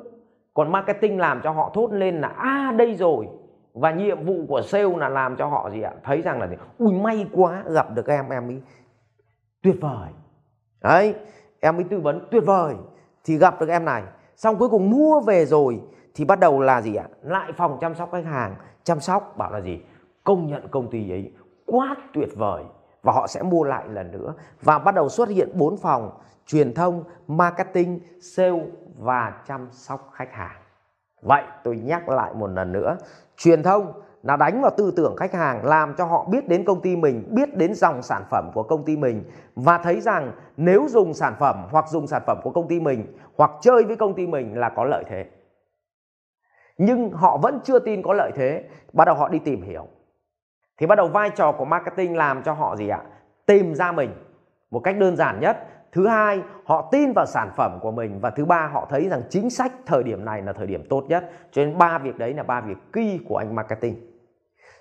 còn 0.53 0.71
marketing 0.71 1.19
làm 1.19 1.41
cho 1.43 1.51
họ 1.51 1.71
thốt 1.73 1.93
lên 1.93 2.21
là 2.21 2.27
a 2.27 2.69
à, 2.69 2.71
đây 2.71 2.95
rồi. 2.95 3.27
Và 3.73 3.91
nhiệm 3.91 4.25
vụ 4.25 4.45
của 4.47 4.61
sale 4.61 4.97
là 4.97 5.09
làm 5.09 5.35
cho 5.35 5.47
họ 5.47 5.69
gì 5.69 5.81
ạ? 5.81 5.93
Thấy 6.03 6.21
rằng 6.21 6.39
là 6.39 6.47
gì? 6.47 6.55
ui 6.77 6.93
may 6.93 7.27
quá 7.31 7.63
gặp 7.67 7.95
được 7.95 8.07
em 8.07 8.29
em 8.29 8.47
ấy 8.47 8.61
tuyệt 9.61 9.75
vời. 9.81 10.09
Đấy 10.81 11.15
em 11.59 11.77
ấy 11.77 11.83
tư 11.83 11.99
vấn 11.99 12.27
tuyệt 12.31 12.43
vời. 12.45 12.75
Thì 13.23 13.37
gặp 13.37 13.61
được 13.61 13.69
em 13.69 13.85
này. 13.85 14.03
Xong 14.35 14.57
cuối 14.57 14.69
cùng 14.69 14.89
mua 14.89 15.21
về 15.21 15.45
rồi 15.45 15.81
thì 16.15 16.25
bắt 16.25 16.39
đầu 16.39 16.59
là 16.59 16.81
gì 16.81 16.95
ạ? 16.95 17.07
Lại 17.21 17.51
phòng 17.57 17.77
chăm 17.81 17.95
sóc 17.95 18.09
khách 18.11 18.25
hàng. 18.25 18.55
Chăm 18.83 18.99
sóc 18.99 19.37
bảo 19.37 19.51
là 19.51 19.61
gì? 19.61 19.81
Công 20.23 20.47
nhận 20.47 20.67
công 20.67 20.89
ty 20.89 21.11
ấy 21.11 21.31
quá 21.65 21.95
tuyệt 22.13 22.29
vời. 22.35 22.63
Và 23.03 23.11
họ 23.11 23.27
sẽ 23.27 23.43
mua 23.43 23.63
lại 23.63 23.83
lần 23.87 24.11
nữa. 24.11 24.33
Và 24.61 24.79
bắt 24.79 24.95
đầu 24.95 25.09
xuất 25.09 25.29
hiện 25.29 25.49
bốn 25.53 25.77
phòng 25.77 26.11
truyền 26.47 26.73
thông, 26.73 27.03
marketing, 27.27 27.99
sale 28.21 28.65
và 28.97 29.33
chăm 29.47 29.67
sóc 29.71 30.09
khách 30.13 30.33
hàng. 30.33 30.55
Vậy 31.21 31.43
tôi 31.63 31.77
nhắc 31.77 32.09
lại 32.09 32.33
một 32.33 32.47
lần 32.47 32.71
nữa. 32.71 32.97
Truyền 33.37 33.63
thông 33.63 33.93
là 34.23 34.35
đánh 34.35 34.61
vào 34.61 34.71
tư 34.77 34.93
tưởng 34.95 35.15
khách 35.15 35.33
hàng, 35.33 35.65
làm 35.65 35.93
cho 35.97 36.05
họ 36.05 36.25
biết 36.31 36.47
đến 36.47 36.65
công 36.65 36.81
ty 36.81 36.95
mình, 36.95 37.27
biết 37.31 37.57
đến 37.57 37.73
dòng 37.73 38.01
sản 38.01 38.23
phẩm 38.31 38.51
của 38.53 38.63
công 38.63 38.85
ty 38.85 38.97
mình. 38.97 39.23
Và 39.55 39.77
thấy 39.77 40.01
rằng 40.01 40.31
nếu 40.57 40.87
dùng 40.89 41.13
sản 41.13 41.33
phẩm 41.39 41.67
hoặc 41.71 41.89
dùng 41.89 42.07
sản 42.07 42.21
phẩm 42.27 42.37
của 42.43 42.51
công 42.51 42.67
ty 42.67 42.79
mình 42.79 43.17
hoặc 43.37 43.51
chơi 43.61 43.83
với 43.83 43.95
công 43.95 44.13
ty 44.13 44.27
mình 44.27 44.57
là 44.57 44.69
có 44.69 44.83
lợi 44.83 45.03
thế 45.09 45.25
nhưng 46.77 47.11
họ 47.11 47.37
vẫn 47.37 47.59
chưa 47.63 47.79
tin 47.79 48.01
có 48.01 48.13
lợi 48.13 48.31
thế. 48.35 48.63
Bắt 48.93 49.05
đầu 49.05 49.15
họ 49.15 49.29
đi 49.29 49.39
tìm 49.39 49.61
hiểu. 49.61 49.87
Thì 50.77 50.87
bắt 50.87 50.95
đầu 50.95 51.07
vai 51.07 51.29
trò 51.29 51.51
của 51.51 51.65
marketing 51.65 52.17
làm 52.17 52.43
cho 52.43 52.53
họ 52.53 52.75
gì 52.75 52.87
ạ? 52.87 53.01
Tìm 53.45 53.75
ra 53.75 53.91
mình 53.91 54.13
một 54.71 54.79
cách 54.79 54.97
đơn 54.97 55.15
giản 55.15 55.39
nhất. 55.39 55.67
Thứ 55.91 56.07
hai, 56.07 56.41
họ 56.65 56.89
tin 56.91 57.11
vào 57.15 57.25
sản 57.25 57.49
phẩm 57.55 57.79
của 57.81 57.91
mình. 57.91 58.19
Và 58.19 58.29
thứ 58.29 58.45
ba, 58.45 58.69
họ 58.73 58.87
thấy 58.89 59.09
rằng 59.09 59.21
chính 59.29 59.49
sách 59.49 59.71
thời 59.85 60.03
điểm 60.03 60.25
này 60.25 60.41
là 60.41 60.53
thời 60.53 60.67
điểm 60.67 60.83
tốt 60.89 61.03
nhất. 61.07 61.31
Cho 61.51 61.65
nên 61.65 61.77
ba 61.77 61.97
việc 61.97 62.17
đấy 62.17 62.33
là 62.33 62.43
ba 62.43 62.61
việc 62.61 62.77
key 62.93 63.19
của 63.29 63.37
anh 63.37 63.55
marketing. 63.55 63.95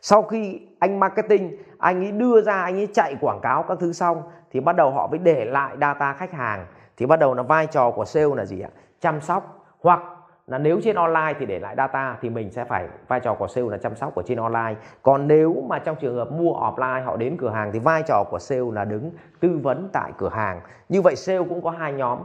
Sau 0.02 0.22
khi 0.22 0.61
anh 0.78 1.00
marketing, 1.00 1.56
anh 1.78 2.04
ấy 2.04 2.12
đưa 2.12 2.40
ra, 2.40 2.62
anh 2.62 2.75
ấy 2.75 2.88
chạy 2.92 3.16
quảng 3.20 3.40
cáo 3.42 3.62
các 3.62 3.78
thứ 3.80 3.92
xong, 3.92 4.22
thì 4.50 4.61
bắt 4.61 4.76
đầu 4.76 4.90
họ 4.90 5.06
mới 5.06 5.18
để 5.18 5.44
lại 5.44 5.76
data 5.80 6.12
khách 6.12 6.32
hàng. 6.32 6.66
Thì 6.96 7.06
bắt 7.06 7.18
đầu 7.18 7.34
là 7.34 7.42
vai 7.42 7.66
trò 7.66 7.90
của 7.90 8.04
sale 8.04 8.34
là 8.37 8.44
gì 8.44 8.61
ạ? 8.61 8.70
Chăm 9.00 9.20
sóc 9.20 9.66
hoặc 9.80 10.00
là 10.46 10.58
nếu 10.58 10.80
trên 10.84 10.96
online 10.96 11.34
thì 11.38 11.46
để 11.46 11.58
lại 11.58 11.75
data 11.76 12.16
thì 12.20 12.30
mình 12.30 12.50
sẽ 12.50 12.64
phải, 12.64 12.88
vai 13.08 13.20
trò 13.20 13.34
của 13.34 13.46
sale 13.46 13.66
là 13.70 13.78
chăm 13.78 13.96
sóc 13.96 14.14
của 14.14 14.22
trên 14.22 14.38
online. 14.38 14.75
Còn 15.02 15.28
nếu 15.28 15.64
mà 15.68 15.78
trong 15.78 15.96
trường 16.00 16.16
hợp 16.16 16.32
mua 16.32 16.52
offline, 16.52 17.04
họ 17.04 17.16
đến 17.16 17.37
cửa 17.37 17.50
hàng 17.50 17.70
thì 17.72 17.78
vai 17.78 18.02
trò 18.02 18.25
của 18.30 18.38
sale 18.38 18.70
là 18.72 18.84
đứng 18.84 19.11
tư 19.40 19.61
vấn 19.62 19.88
tại 19.92 20.12
cửa 20.18 20.28
hàng. 20.28 20.61
Như 20.88 21.02
vậy 21.02 21.16
sale 21.16 21.38
cũng 21.49 21.62
có 21.62 21.70
hai 21.70 21.92
nhóm, 21.92 22.18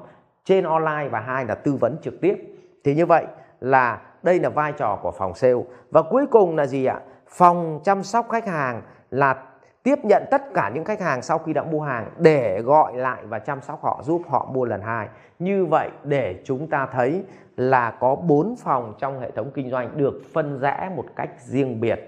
trên 0.44 0.64
online 0.64 1.10
và 1.12 1.20
hai 1.20 1.46
là 1.46 1.56
tư 1.56 1.78
vấn 1.80 1.98
trực 2.02 2.22
tiếp. 2.22 2.36
Thì 2.84 2.96
như 2.96 3.06
vậy 3.06 3.26
là 3.60 4.02
đây 4.24 4.40
là 4.40 4.50
vai 4.50 4.72
trò 4.72 5.00
của 5.02 5.12
phòng 5.12 5.34
sale. 5.34 5.64
Và 5.92 6.02
cuối 6.02 6.26
cùng 6.32 6.56
là 6.56 6.66
gì 6.66 6.86
ạ? 6.86 7.00
Phòng 7.28 7.80
chăm 7.84 8.04
sóc 8.04 8.30
khách 8.30 8.48
hàng 8.48 8.82
là 9.12 9.44
tiếp 9.88 10.06
nhận 10.06 10.26
tất 10.32 10.54
cả 10.54 10.72
những 10.74 10.84
khách 10.84 11.02
hàng 11.02 11.22
sau 11.22 11.38
khi 11.38 11.54
đã 11.54 11.64
mua 11.64 11.82
hàng 11.82 12.10
để 12.18 12.62
gọi 12.62 12.98
lại 12.98 13.26
và 13.26 13.40
chăm 13.40 13.62
sóc 13.62 13.84
họ 13.84 14.02
giúp 14.04 14.22
họ 14.28 14.50
mua 14.54 14.66
lần 14.66 14.82
hai 14.82 15.08
như 15.40 15.66
vậy 15.66 15.90
để 16.04 16.42
chúng 16.46 16.68
ta 16.68 16.88
thấy 16.92 17.24
là 17.58 17.92
có 17.92 18.16
4 18.16 18.56
phòng 18.56 18.94
trong 19.00 19.20
hệ 19.20 19.32
thống 19.32 19.52
kinh 19.54 19.70
doanh 19.70 19.98
được 19.98 20.22
phân 20.34 20.60
rẽ 20.60 20.90
một 20.96 21.06
cách 21.16 21.30
riêng 21.40 21.82
biệt. 21.82 22.00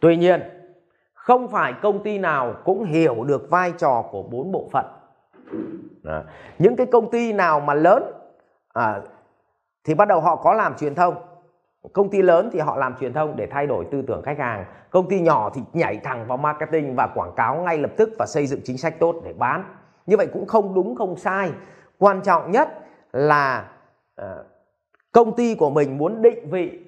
Tuy 0.00 0.16
nhiên, 0.16 0.42
không 1.14 1.48
phải 1.48 1.72
công 1.82 2.02
ty 2.02 2.18
nào 2.18 2.54
cũng 2.64 2.84
hiểu 2.84 3.24
được 3.24 3.50
vai 3.50 3.72
trò 3.78 4.04
của 4.10 4.22
bốn 4.22 4.52
bộ 4.52 4.68
phận. 4.72 4.86
Đó. 6.02 6.22
Những 6.58 6.76
cái 6.76 6.86
công 6.86 7.10
ty 7.10 7.32
nào 7.32 7.60
mà 7.60 7.74
lớn 7.74 8.02
à, 8.72 9.00
thì 9.84 9.94
bắt 9.94 10.08
đầu 10.08 10.20
họ 10.20 10.36
có 10.36 10.54
làm 10.54 10.76
truyền 10.76 10.94
thông. 10.94 11.14
Công 11.92 12.10
ty 12.10 12.22
lớn 12.22 12.50
thì 12.52 12.58
họ 12.58 12.76
làm 12.76 12.94
truyền 13.00 13.12
thông 13.12 13.36
để 13.36 13.46
thay 13.50 13.66
đổi 13.66 13.84
tư 13.90 14.02
tưởng 14.02 14.22
khách 14.22 14.38
hàng. 14.38 14.64
Công 14.90 15.08
ty 15.08 15.20
nhỏ 15.20 15.50
thì 15.54 15.60
nhảy 15.72 15.96
thẳng 16.04 16.26
vào 16.26 16.38
marketing 16.38 16.94
và 16.96 17.08
quảng 17.14 17.32
cáo 17.36 17.56
ngay 17.56 17.78
lập 17.78 17.90
tức 17.96 18.10
và 18.18 18.26
xây 18.28 18.46
dựng 18.46 18.60
chính 18.64 18.78
sách 18.78 18.94
tốt 18.98 19.20
để 19.24 19.32
bán. 19.32 19.64
Như 20.06 20.16
vậy 20.16 20.26
cũng 20.32 20.46
không 20.46 20.74
đúng, 20.74 20.94
không 20.94 21.16
sai. 21.16 21.50
Quan 21.98 22.20
trọng 22.20 22.50
nhất 22.50 22.68
là 23.12 23.68
ờ, 24.14 24.44
công 25.12 25.36
ty 25.36 25.54
của 25.54 25.70
mình 25.70 25.98
muốn 25.98 26.22
định 26.22 26.50
vị 26.50 26.83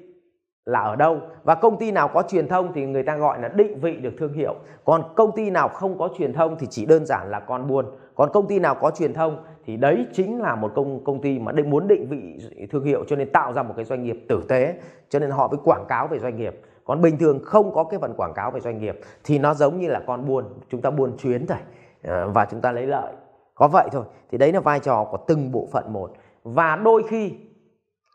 là 0.66 0.80
ở 0.80 0.96
đâu. 0.96 1.20
Và 1.44 1.54
công 1.54 1.78
ty 1.78 1.92
nào 1.92 2.08
có 2.08 2.22
truyền 2.22 2.48
thông 2.48 2.72
thì 2.72 2.86
người 2.86 3.02
ta 3.02 3.16
gọi 3.16 3.40
là 3.40 3.48
định 3.48 3.80
vị 3.80 3.96
được 3.96 4.14
thương 4.18 4.32
hiệu. 4.32 4.54
Còn 4.84 5.02
công 5.14 5.32
ty 5.36 5.50
nào 5.50 5.68
không 5.68 5.98
có 5.98 6.08
truyền 6.18 6.32
thông 6.32 6.56
thì 6.58 6.66
chỉ 6.70 6.86
đơn 6.86 7.06
giản 7.06 7.30
là 7.30 7.40
con 7.40 7.68
buôn. 7.68 7.86
Còn 8.14 8.30
công 8.32 8.46
ty 8.46 8.58
nào 8.58 8.74
có 8.74 8.90
truyền 8.90 9.14
thông 9.14 9.44
thì 9.64 9.76
đấy 9.76 10.06
chính 10.12 10.42
là 10.42 10.54
một 10.54 10.72
công 10.74 11.04
công 11.04 11.22
ty 11.22 11.38
mà 11.38 11.52
định 11.52 11.70
muốn 11.70 11.88
định 11.88 12.06
vị 12.08 12.38
thương 12.70 12.84
hiệu 12.84 13.04
cho 13.08 13.16
nên 13.16 13.32
tạo 13.32 13.52
ra 13.52 13.62
một 13.62 13.74
cái 13.76 13.84
doanh 13.84 14.02
nghiệp 14.02 14.24
tử 14.28 14.44
tế. 14.48 14.74
Cho 15.08 15.18
nên 15.18 15.30
họ 15.30 15.48
mới 15.48 15.58
quảng 15.64 15.84
cáo 15.88 16.06
về 16.06 16.18
doanh 16.18 16.36
nghiệp. 16.36 16.60
Còn 16.84 17.02
bình 17.02 17.18
thường 17.18 17.40
không 17.44 17.74
có 17.74 17.84
cái 17.84 18.00
phần 18.00 18.14
quảng 18.16 18.34
cáo 18.34 18.50
về 18.50 18.60
doanh 18.60 18.78
nghiệp 18.78 19.00
thì 19.24 19.38
nó 19.38 19.54
giống 19.54 19.80
như 19.80 19.88
là 19.88 20.00
con 20.06 20.26
buôn. 20.26 20.44
Chúng 20.68 20.80
ta 20.80 20.90
buôn 20.90 21.16
chuyến 21.16 21.46
thôi 21.46 21.58
ờ, 22.02 22.28
và 22.28 22.44
chúng 22.50 22.60
ta 22.60 22.72
lấy 22.72 22.86
lợi. 22.86 23.12
Có 23.54 23.68
vậy 23.68 23.88
thôi. 23.92 24.04
Thì 24.30 24.38
đấy 24.38 24.52
là 24.52 24.60
vai 24.60 24.80
trò 24.80 25.04
của 25.10 25.18
từng 25.26 25.52
bộ 25.52 25.68
phận 25.72 25.92
một. 25.92 26.12
Và 26.44 26.76
đôi 26.76 27.02
khi 27.08 27.32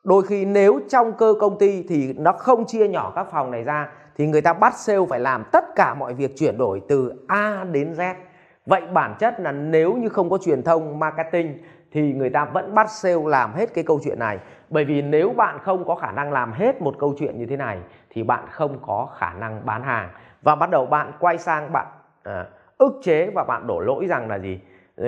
đôi 0.04 0.24
khi 0.24 0.46
nếu 0.46 0.80
trong 0.90 1.14
cơ 1.14 1.34
công 1.40 1.58
ty 1.60 1.84
thì 1.90 2.14
nó 2.18 2.32
không 2.32 2.66
chia 2.66 2.88
nhỏ 2.88 3.12
các 3.16 3.28
phòng 3.32 3.52
này 3.52 3.64
ra 3.64 3.90
thì 4.16 4.28
người 4.28 4.42
ta 4.42 4.54
bắt 4.54 4.74
sale 4.78 5.06
phải 5.10 5.20
làm 5.20 5.44
tất 5.52 5.76
cả 5.76 5.94
mọi 5.94 6.14
việc 6.14 6.38
chuyển 6.38 6.58
đổi 6.58 6.82
từ 6.88 7.14
A 7.28 7.66
đến 7.72 7.94
Z. 7.94 8.14
Vậy 8.66 8.82
bản 8.94 9.16
chất 9.20 9.40
là 9.40 9.52
nếu 9.52 9.94
như 9.94 10.10
không 10.10 10.30
có 10.30 10.38
truyền 10.38 10.64
thông 10.64 11.00
marketing 11.00 11.58
thì 11.92 12.14
người 12.14 12.30
ta 12.30 12.46
vẫn 12.46 12.76
bắt 12.76 12.90
sale 12.90 13.22
làm 13.26 13.54
hết 13.54 13.74
cái 13.74 13.84
câu 13.84 14.00
chuyện 14.04 14.20
này. 14.20 14.40
Bởi 14.70 14.86
vì 14.86 15.02
nếu 15.02 15.30
bạn 15.30 15.60
không 15.62 15.86
có 15.86 15.96
khả 15.96 16.12
năng 16.12 16.32
làm 16.32 16.54
hết 16.54 16.82
một 16.82 16.96
câu 17.00 17.16
chuyện 17.20 17.40
như 17.40 17.46
thế 17.46 17.58
này 17.58 17.78
thì 18.10 18.24
bạn 18.24 18.46
không 18.50 18.78
có 18.82 19.10
khả 19.18 19.34
năng 19.34 19.66
bán 19.66 19.84
hàng. 19.84 20.10
Và 20.42 20.56
bắt 20.56 20.70
đầu 20.70 20.86
bạn 20.86 21.12
quay 21.20 21.38
sang 21.38 21.72
bạn 21.72 21.88
à, 22.24 22.46
ức 22.78 23.00
chế 23.04 23.30
và 23.36 23.44
bạn 23.44 23.68
đổ 23.68 23.80
lỗi 23.80 24.06
rằng 24.06 24.30
là 24.30 24.40
gì? 24.40 24.60
Ờ, 24.98 25.06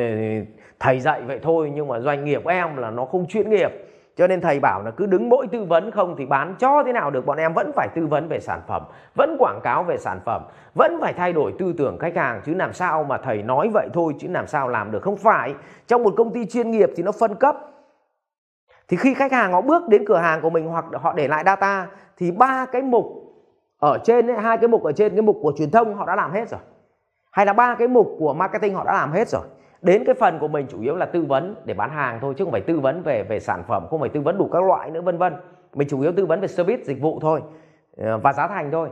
thầy 0.79 0.99
dạy 0.99 1.21
vậy 1.21 1.39
thôi 1.43 1.71
nhưng 1.75 1.87
mà 1.87 1.99
doanh 1.99 2.25
nghiệp 2.25 2.45
em 2.45 2.77
là 2.77 2.89
nó 2.89 3.05
không 3.05 3.27
chuyên 3.27 3.49
nghiệp 3.49 3.71
cho 4.15 4.27
nên 4.27 4.41
thầy 4.41 4.59
bảo 4.59 4.81
là 4.83 4.91
cứ 4.91 5.05
đứng 5.05 5.29
mỗi 5.29 5.47
tư 5.47 5.63
vấn 5.63 5.91
không 5.91 6.15
thì 6.17 6.25
bán 6.25 6.55
cho 6.59 6.83
thế 6.85 6.93
nào 6.93 7.11
được 7.11 7.25
bọn 7.25 7.37
em 7.37 7.53
vẫn 7.53 7.71
phải 7.75 7.87
tư 7.95 8.07
vấn 8.07 8.27
về 8.27 8.39
sản 8.39 8.61
phẩm 8.67 8.83
vẫn 9.15 9.35
quảng 9.39 9.59
cáo 9.63 9.83
về 9.83 9.97
sản 9.97 10.19
phẩm 10.25 10.43
vẫn 10.75 10.97
phải 11.01 11.13
thay 11.13 11.33
đổi 11.33 11.53
tư 11.59 11.73
tưởng 11.77 11.97
khách 11.99 12.15
hàng 12.15 12.41
chứ 12.45 12.53
làm 12.53 12.73
sao 12.73 13.03
mà 13.03 13.17
thầy 13.17 13.43
nói 13.43 13.69
vậy 13.73 13.87
thôi 13.93 14.13
chứ 14.19 14.27
làm 14.31 14.47
sao 14.47 14.67
làm 14.67 14.91
được. 14.91 15.03
Không 15.03 15.17
phải 15.17 15.55
trong 15.87 16.03
một 16.03 16.13
công 16.17 16.33
ty 16.33 16.45
chuyên 16.45 16.71
nghiệp 16.71 16.89
thì 16.95 17.03
nó 17.03 17.11
phân 17.11 17.35
cấp. 17.35 17.57
Thì 18.87 18.97
khi 18.97 19.13
khách 19.13 19.31
hàng 19.31 19.53
họ 19.53 19.61
bước 19.61 19.87
đến 19.89 20.05
cửa 20.07 20.17
hàng 20.17 20.41
của 20.41 20.49
mình 20.49 20.67
hoặc 20.67 20.85
họ 20.93 21.13
để 21.13 21.27
lại 21.27 21.43
data 21.45 21.87
thì 22.17 22.31
ba 22.31 22.65
cái 22.65 22.81
mục 22.81 23.05
ở 23.79 23.97
trên 24.03 24.27
ấy, 24.27 24.37
hai 24.37 24.57
cái 24.57 24.67
mục 24.67 24.83
ở 24.83 24.91
trên 24.91 25.11
cái 25.11 25.21
mục 25.21 25.37
của 25.41 25.53
truyền 25.57 25.71
thông 25.71 25.95
họ 25.95 26.05
đã 26.05 26.15
làm 26.15 26.31
hết 26.31 26.49
rồi. 26.49 26.59
Hay 27.31 27.45
là 27.45 27.53
ba 27.53 27.75
cái 27.75 27.87
mục 27.87 28.15
của 28.19 28.33
marketing 28.33 28.75
họ 28.75 28.83
đã 28.83 28.93
làm 28.93 29.11
hết 29.11 29.27
rồi 29.27 29.43
đến 29.83 30.03
cái 30.05 30.15
phần 30.15 30.39
của 30.39 30.47
mình 30.47 30.67
chủ 30.69 30.81
yếu 30.81 30.95
là 30.95 31.05
tư 31.05 31.25
vấn 31.25 31.55
để 31.65 31.73
bán 31.73 31.89
hàng 31.89 32.19
thôi 32.21 32.33
chứ 32.37 32.43
không 32.43 32.51
phải 32.51 32.61
tư 32.61 32.79
vấn 32.79 33.03
về 33.03 33.23
về 33.23 33.39
sản 33.39 33.63
phẩm 33.67 33.87
không 33.89 33.99
phải 33.99 34.09
tư 34.09 34.21
vấn 34.21 34.37
đủ 34.37 34.49
các 34.53 34.63
loại 34.63 34.91
nữa 34.91 35.01
vân 35.01 35.17
vân. 35.17 35.33
Mình 35.73 35.87
chủ 35.87 36.01
yếu 36.01 36.11
tư 36.11 36.25
vấn 36.25 36.41
về 36.41 36.47
service 36.47 36.83
dịch 36.83 37.01
vụ 37.01 37.19
thôi 37.21 37.41
ờ, 37.97 38.17
và 38.17 38.33
giá 38.33 38.47
thành 38.47 38.71
thôi. 38.71 38.89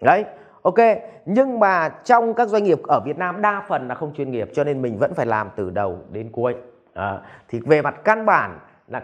Đấy 0.00 0.24
ok. 0.62 0.78
Nhưng 1.26 1.60
mà 1.60 1.88
trong 1.88 2.34
các 2.34 2.48
doanh 2.48 2.64
nghiệp 2.64 2.78
ở 2.82 3.00
Việt 3.04 3.18
Nam 3.18 3.42
đa 3.42 3.64
phần 3.68 3.88
là 3.88 3.94
không 3.94 4.14
chuyên 4.14 4.30
nghiệp 4.30 4.50
cho 4.52 4.64
nên 4.64 4.82
mình 4.82 4.98
vẫn 4.98 5.14
phải 5.14 5.26
làm 5.26 5.48
từ 5.56 5.70
đầu 5.70 5.98
đến 6.10 6.28
cuối. 6.32 6.54
À, 6.94 7.20
thì 7.48 7.60
về 7.66 7.82
mặt 7.82 7.94
căn 8.04 8.26
bản 8.26 8.58
là 8.88 9.02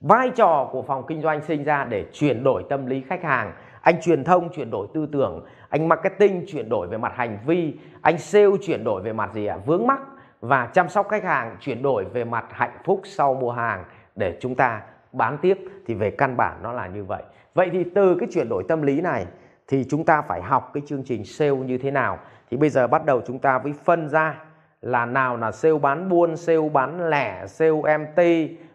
vai 0.00 0.30
trò 0.30 0.68
của 0.72 0.82
phòng 0.82 1.04
kinh 1.08 1.20
doanh 1.22 1.42
sinh 1.42 1.64
ra 1.64 1.84
để 1.84 2.04
chuyển 2.12 2.44
đổi 2.44 2.64
tâm 2.68 2.86
lý 2.86 3.02
khách 3.08 3.22
hàng. 3.22 3.52
Anh 3.80 4.00
truyền 4.02 4.24
thông 4.24 4.48
chuyển 4.52 4.70
đổi 4.70 4.86
tư 4.94 5.06
tưởng 5.12 5.44
anh 5.68 5.88
marketing 5.88 6.44
chuyển 6.46 6.68
đổi 6.68 6.88
về 6.88 6.98
mặt 6.98 7.12
hành 7.16 7.38
vi 7.46 7.74
anh 8.02 8.18
sale 8.18 8.56
chuyển 8.62 8.84
đổi 8.84 9.02
về 9.02 9.12
mặt 9.12 9.30
gì 9.34 9.46
ạ? 9.46 9.58
Vướng 9.66 9.86
mắc 9.86 10.00
và 10.44 10.66
chăm 10.66 10.88
sóc 10.88 11.08
khách 11.08 11.24
hàng 11.24 11.56
chuyển 11.60 11.82
đổi 11.82 12.04
về 12.04 12.24
mặt 12.24 12.44
hạnh 12.50 12.78
phúc 12.84 13.00
sau 13.04 13.34
mua 13.34 13.50
hàng. 13.50 13.84
Để 14.16 14.38
chúng 14.40 14.54
ta 14.54 14.82
bán 15.12 15.38
tiếp 15.38 15.58
thì 15.86 15.94
về 15.94 16.10
căn 16.10 16.36
bản 16.36 16.62
nó 16.62 16.72
là 16.72 16.86
như 16.86 17.04
vậy. 17.04 17.22
Vậy 17.54 17.68
thì 17.72 17.84
từ 17.94 18.16
cái 18.20 18.28
chuyển 18.32 18.48
đổi 18.48 18.64
tâm 18.68 18.82
lý 18.82 19.00
này 19.00 19.26
thì 19.68 19.84
chúng 19.90 20.04
ta 20.04 20.22
phải 20.22 20.42
học 20.42 20.70
cái 20.74 20.82
chương 20.86 21.02
trình 21.04 21.24
sale 21.24 21.50
như 21.50 21.78
thế 21.78 21.90
nào? 21.90 22.18
Thì 22.50 22.56
bây 22.56 22.68
giờ 22.68 22.86
bắt 22.86 23.06
đầu 23.06 23.20
chúng 23.26 23.38
ta 23.38 23.58
với 23.58 23.74
phân 23.84 24.08
ra 24.08 24.34
là 24.82 25.06
nào 25.06 25.36
là 25.36 25.52
sale 25.52 25.78
bán 25.78 26.08
buôn, 26.08 26.36
sale 26.36 26.68
bán 26.68 27.10
lẻ, 27.10 27.46
sale 27.46 27.98
MT 27.98 28.20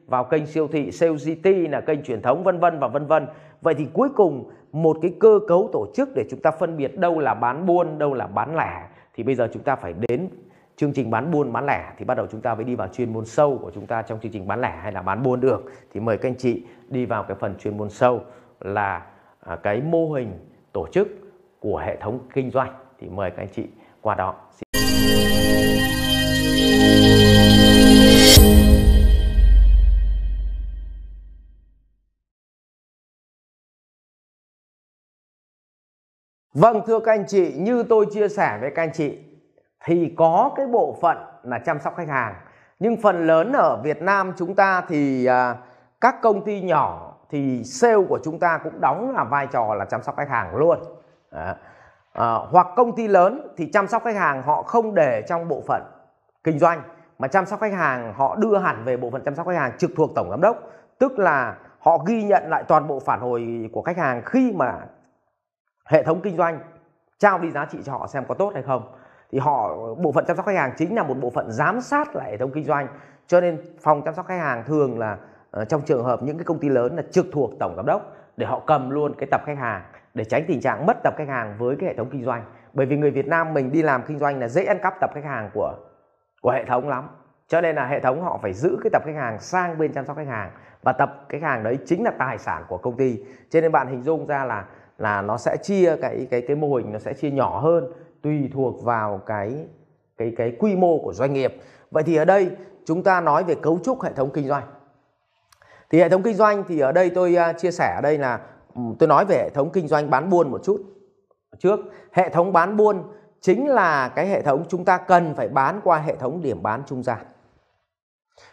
vào 0.08 0.24
kênh 0.24 0.46
siêu 0.46 0.68
thị, 0.68 0.92
sale 0.92 1.14
GT 1.14 1.46
là 1.70 1.82
kênh 1.82 2.04
truyền 2.04 2.22
thống, 2.22 2.44
vân 2.44 2.60
vân 2.60 2.80
và 2.80 2.88
vân 2.88 3.06
vân. 3.06 3.28
Vậy 3.62 3.74
thì 3.74 3.88
cuối 3.94 4.10
cùng, 4.16 4.52
một 4.72 4.98
cái 5.02 5.14
cơ 5.20 5.40
cấu 5.48 5.70
tổ 5.74 5.88
chức 5.96 6.10
để 6.16 6.26
chúng 6.30 6.42
ta 6.42 6.52
phân 6.52 6.78
biệt 6.78 6.98
đâu 6.98 7.20
là 7.20 7.34
bán 7.34 7.66
buôn, 7.66 8.00
đâu 8.00 8.14
là 8.14 8.28
bán 8.28 8.56
lẻ, 8.56 8.84
thì 9.16 9.24
bây 9.24 9.36
giờ 9.36 9.50
chúng 9.54 9.64
ta 9.64 9.76
phải 9.76 9.94
đến 10.08 10.30
chương 10.80 10.94
trình 10.94 11.10
bán 11.10 11.32
buôn 11.32 11.54
bán 11.54 11.66
lẻ 11.66 11.94
thì 11.98 12.06
bắt 12.06 12.16
đầu 12.16 12.28
chúng 12.32 12.42
ta 12.42 12.56
mới 12.56 12.64
đi 12.64 12.76
vào 12.76 12.88
chuyên 12.88 13.14
môn 13.14 13.26
sâu 13.26 13.60
của 13.62 13.72
chúng 13.76 13.88
ta 13.88 14.02
trong 14.02 14.20
chương 14.20 14.32
trình 14.32 14.48
bán 14.48 14.62
lẻ 14.62 14.80
hay 14.82 14.92
là 14.92 15.02
bán 15.02 15.24
buôn 15.24 15.40
được. 15.40 15.64
Thì 15.94 16.00
mời 16.00 16.18
các 16.18 16.30
anh 16.30 16.36
chị 16.38 16.64
đi 16.88 17.06
vào 17.06 17.24
cái 17.24 17.38
phần 17.40 17.56
chuyên 17.58 17.78
môn 17.78 17.90
sâu 17.90 18.22
là 18.60 19.06
à, 19.40 19.56
cái 19.56 19.82
mô 19.82 20.12
hình 20.12 20.34
tổ 20.74 20.88
chức 20.92 21.08
của 21.60 21.78
hệ 21.78 21.98
thống 22.02 22.20
kinh 22.34 22.52
doanh. 22.52 22.74
Thì 23.00 23.10
mời 23.10 23.32
các 23.32 23.38
anh 23.38 23.50
chị 23.52 23.64
qua 24.02 24.16
đó. 24.16 24.36
Vâng 36.54 36.82
thưa 36.88 37.00
các 37.00 37.12
anh 37.12 37.26
chị, 37.28 37.54
như 37.58 37.84
tôi 37.84 38.06
chia 38.12 38.28
sẻ 38.28 38.58
với 38.62 38.72
các 38.76 38.84
anh 38.84 38.94
chị 38.94 39.18
thì 39.86 40.14
có 40.18 40.52
cái 40.56 40.68
bộ 40.68 40.98
phận 41.02 41.18
là 41.44 41.60
chăm 41.60 41.80
sóc 41.80 41.96
khách 41.98 42.08
hàng. 42.08 42.36
Nhưng 42.80 43.02
phần 43.02 43.28
lớn 43.28 43.54
ở 43.54 43.82
Việt 43.84 44.02
Nam 44.02 44.34
chúng 44.38 44.56
ta 44.56 44.82
thì 44.88 45.26
à, 45.26 45.56
các 46.02 46.16
công 46.22 46.46
ty 46.46 46.62
nhỏ 46.62 47.14
thì 47.30 47.64
sale 47.64 48.06
của 48.10 48.20
chúng 48.24 48.40
ta 48.40 48.58
cũng 48.64 48.82
đóng 48.82 49.12
là 49.16 49.24
vai 49.24 49.48
trò 49.48 49.76
là 49.76 49.86
chăm 49.86 50.04
sóc 50.04 50.18
khách 50.18 50.30
hàng 50.30 50.56
luôn. 50.56 50.80
À, 51.32 51.56
à, 52.14 52.34
hoặc 52.52 52.68
công 52.76 52.96
ty 52.96 53.08
lớn 53.08 53.48
thì 53.58 53.70
chăm 53.74 53.88
sóc 53.88 54.04
khách 54.04 54.16
hàng 54.16 54.44
họ 54.44 54.64
không 54.64 54.96
để 54.96 55.24
trong 55.28 55.48
bộ 55.48 55.64
phận 55.68 55.84
kinh 56.44 56.60
doanh 56.60 56.82
mà 57.20 57.28
chăm 57.28 57.46
sóc 57.46 57.60
khách 57.60 57.74
hàng 57.74 58.14
họ 58.14 58.36
đưa 58.36 58.58
hẳn 58.58 58.84
về 58.86 58.98
bộ 58.98 59.10
phận 59.10 59.24
chăm 59.24 59.36
sóc 59.36 59.48
khách 59.48 59.58
hàng 59.58 59.78
trực 59.78 59.92
thuộc 59.98 60.12
tổng 60.16 60.30
giám 60.30 60.42
đốc 60.42 60.58
tức 61.00 61.20
là 61.20 61.58
họ 61.80 61.98
ghi 62.08 62.24
nhận 62.24 62.44
lại 62.50 62.64
toàn 62.68 62.88
bộ 62.88 63.00
phản 63.00 63.20
hồi 63.20 63.70
của 63.74 63.82
khách 63.82 63.98
hàng 63.98 64.22
khi 64.26 64.52
mà 64.56 64.80
hệ 65.86 66.04
thống 66.04 66.22
kinh 66.22 66.38
doanh 66.38 66.60
trao 67.20 67.40
đi 67.40 67.52
giá 67.52 67.66
trị 67.66 67.78
cho 67.86 67.92
họ 67.92 68.08
xem 68.08 68.26
có 68.28 68.36
tốt 68.36 68.52
hay 68.54 68.64
không 68.64 68.92
thì 69.32 69.40
họ, 69.40 69.78
bộ 69.96 70.12
phận 70.12 70.26
chăm 70.26 70.38
sóc 70.38 70.46
khách 70.46 70.56
hàng 70.56 70.74
chính 70.78 70.96
là 70.96 71.04
một 71.04 71.16
bộ 71.22 71.30
phận 71.30 71.52
giám 71.52 71.82
sát 71.82 72.16
lại 72.16 72.32
hệ 72.32 72.38
thống 72.38 72.52
kinh 72.54 72.64
doanh. 72.64 72.88
Cho 73.28 73.42
nên 73.42 73.58
phòng 73.82 74.02
chăm 74.06 74.14
sóc 74.14 74.26
khách 74.26 74.38
hàng 74.40 74.64
thường 74.64 75.00
là 75.00 75.18
ờ, 75.52 75.66
trong 75.66 75.82
trường 75.82 76.04
hợp 76.04 76.24
những 76.24 76.38
cái 76.38 76.46
công 76.46 76.60
ty 76.60 76.70
lớn 76.70 76.96
là 76.96 77.04
trực 77.12 77.26
thuộc 77.32 77.52
tổng 77.60 77.74
giám 77.76 77.86
đốc 77.86 78.16
để 78.38 78.46
họ 78.46 78.60
cầm 78.68 78.90
luôn 78.90 79.14
cái 79.18 79.28
tập 79.32 79.42
khách 79.46 79.58
hàng 79.58 79.82
để 80.14 80.26
tránh 80.26 80.44
tình 80.48 80.62
trạng 80.62 80.86
mất 80.86 80.98
tập 81.04 81.14
khách 81.18 81.28
hàng 81.28 81.56
với 81.58 81.76
cái 81.76 81.90
hệ 81.90 81.96
thống 81.96 82.10
kinh 82.12 82.24
doanh. 82.24 82.44
Bởi 82.74 82.86
vì 82.86 82.98
người 82.98 83.12
Việt 83.12 83.28
Nam 83.28 83.54
mình 83.54 83.72
đi 83.72 83.82
làm 83.82 84.04
kinh 84.08 84.20
doanh 84.20 84.40
là 84.40 84.48
dễ 84.48 84.64
ăn 84.64 84.80
cắp 84.82 84.94
tập 85.00 85.12
khách 85.14 85.26
hàng 85.26 85.50
của 85.54 85.76
của 86.42 86.52
hệ 86.52 86.66
thống 86.66 86.90
lắm. 86.90 87.10
Cho 87.48 87.62
nên 87.62 87.76
là 87.76 87.86
hệ 87.86 88.00
thống 88.00 88.22
họ 88.22 88.40
phải 88.42 88.54
giữ 88.54 88.78
cái 88.84 88.90
tập 88.90 89.02
khách 89.06 89.16
hàng 89.16 89.40
sang 89.40 89.78
bên 89.78 89.94
chăm 89.94 90.06
sóc 90.06 90.18
khách 90.18 90.28
hàng 90.28 90.52
và 90.84 90.92
tập 90.92 91.26
khách 91.30 91.42
hàng 91.42 91.64
đấy 91.64 91.78
chính 91.86 92.04
là 92.04 92.12
tài 92.18 92.38
sản 92.38 92.64
của 92.68 92.78
công 92.78 92.98
ty. 92.98 93.24
Cho 93.50 93.62
nên 93.62 93.72
bạn 93.72 93.88
hình 93.88 94.02
dung 94.02 94.28
ra 94.28 94.46
là 94.46 94.66
là 94.98 95.22
nó 95.22 95.38
sẽ 95.38 95.58
chia 95.62 95.96
cái 96.02 96.28
cái 96.32 96.42
cái 96.48 96.56
mô 96.56 96.76
hình 96.76 96.94
nó 96.94 97.00
sẽ 97.00 97.14
chia 97.14 97.32
nhỏ 97.32 97.60
hơn 97.60 97.92
tùy 98.22 98.50
thuộc 98.54 98.84
vào 98.84 99.22
cái 99.26 99.68
cái 100.18 100.34
cái 100.38 100.56
quy 100.60 100.76
mô 100.76 100.98
của 100.98 101.14
doanh 101.14 101.34
nghiệp. 101.34 101.56
Vậy 101.92 102.04
thì 102.04 102.16
ở 102.16 102.26
đây 102.26 102.52
chúng 102.86 103.04
ta 103.04 103.22
nói 103.22 103.44
về 103.44 103.56
cấu 103.56 103.80
trúc 103.84 104.02
hệ 104.02 104.14
thống 104.14 104.30
kinh 104.34 104.48
doanh. 104.48 104.64
Thì 105.90 106.00
hệ 106.00 106.10
thống 106.10 106.24
kinh 106.24 106.36
doanh 106.36 106.64
thì 106.68 106.80
ở 106.80 106.92
đây 106.92 107.10
tôi 107.10 107.36
à, 107.36 107.54
chia 107.54 107.72
sẻ 107.72 107.94
ở 107.96 108.02
đây 108.02 108.18
là 108.18 108.40
ừ, 108.76 108.82
tôi 109.00 109.10
nói 109.10 109.26
về 109.26 109.36
hệ 109.36 109.50
thống 109.50 109.70
kinh 109.70 109.88
doanh 109.88 110.10
bán 110.10 110.30
buôn 110.30 110.52
một 110.52 110.64
chút. 110.64 110.82
Trước, 111.60 111.80
hệ 112.12 112.30
thống 112.30 112.54
bán 112.54 112.78
buôn 112.78 113.04
chính 113.42 113.68
là 113.68 114.10
cái 114.10 114.28
hệ 114.28 114.42
thống 114.42 114.66
chúng 114.70 114.86
ta 114.86 114.98
cần 114.98 115.36
phải 115.36 115.48
bán 115.48 115.82
qua 115.84 115.98
hệ 115.98 116.16
thống 116.16 116.42
điểm 116.42 116.64
bán 116.64 116.84
trung 116.88 117.04
gian. 117.04 117.26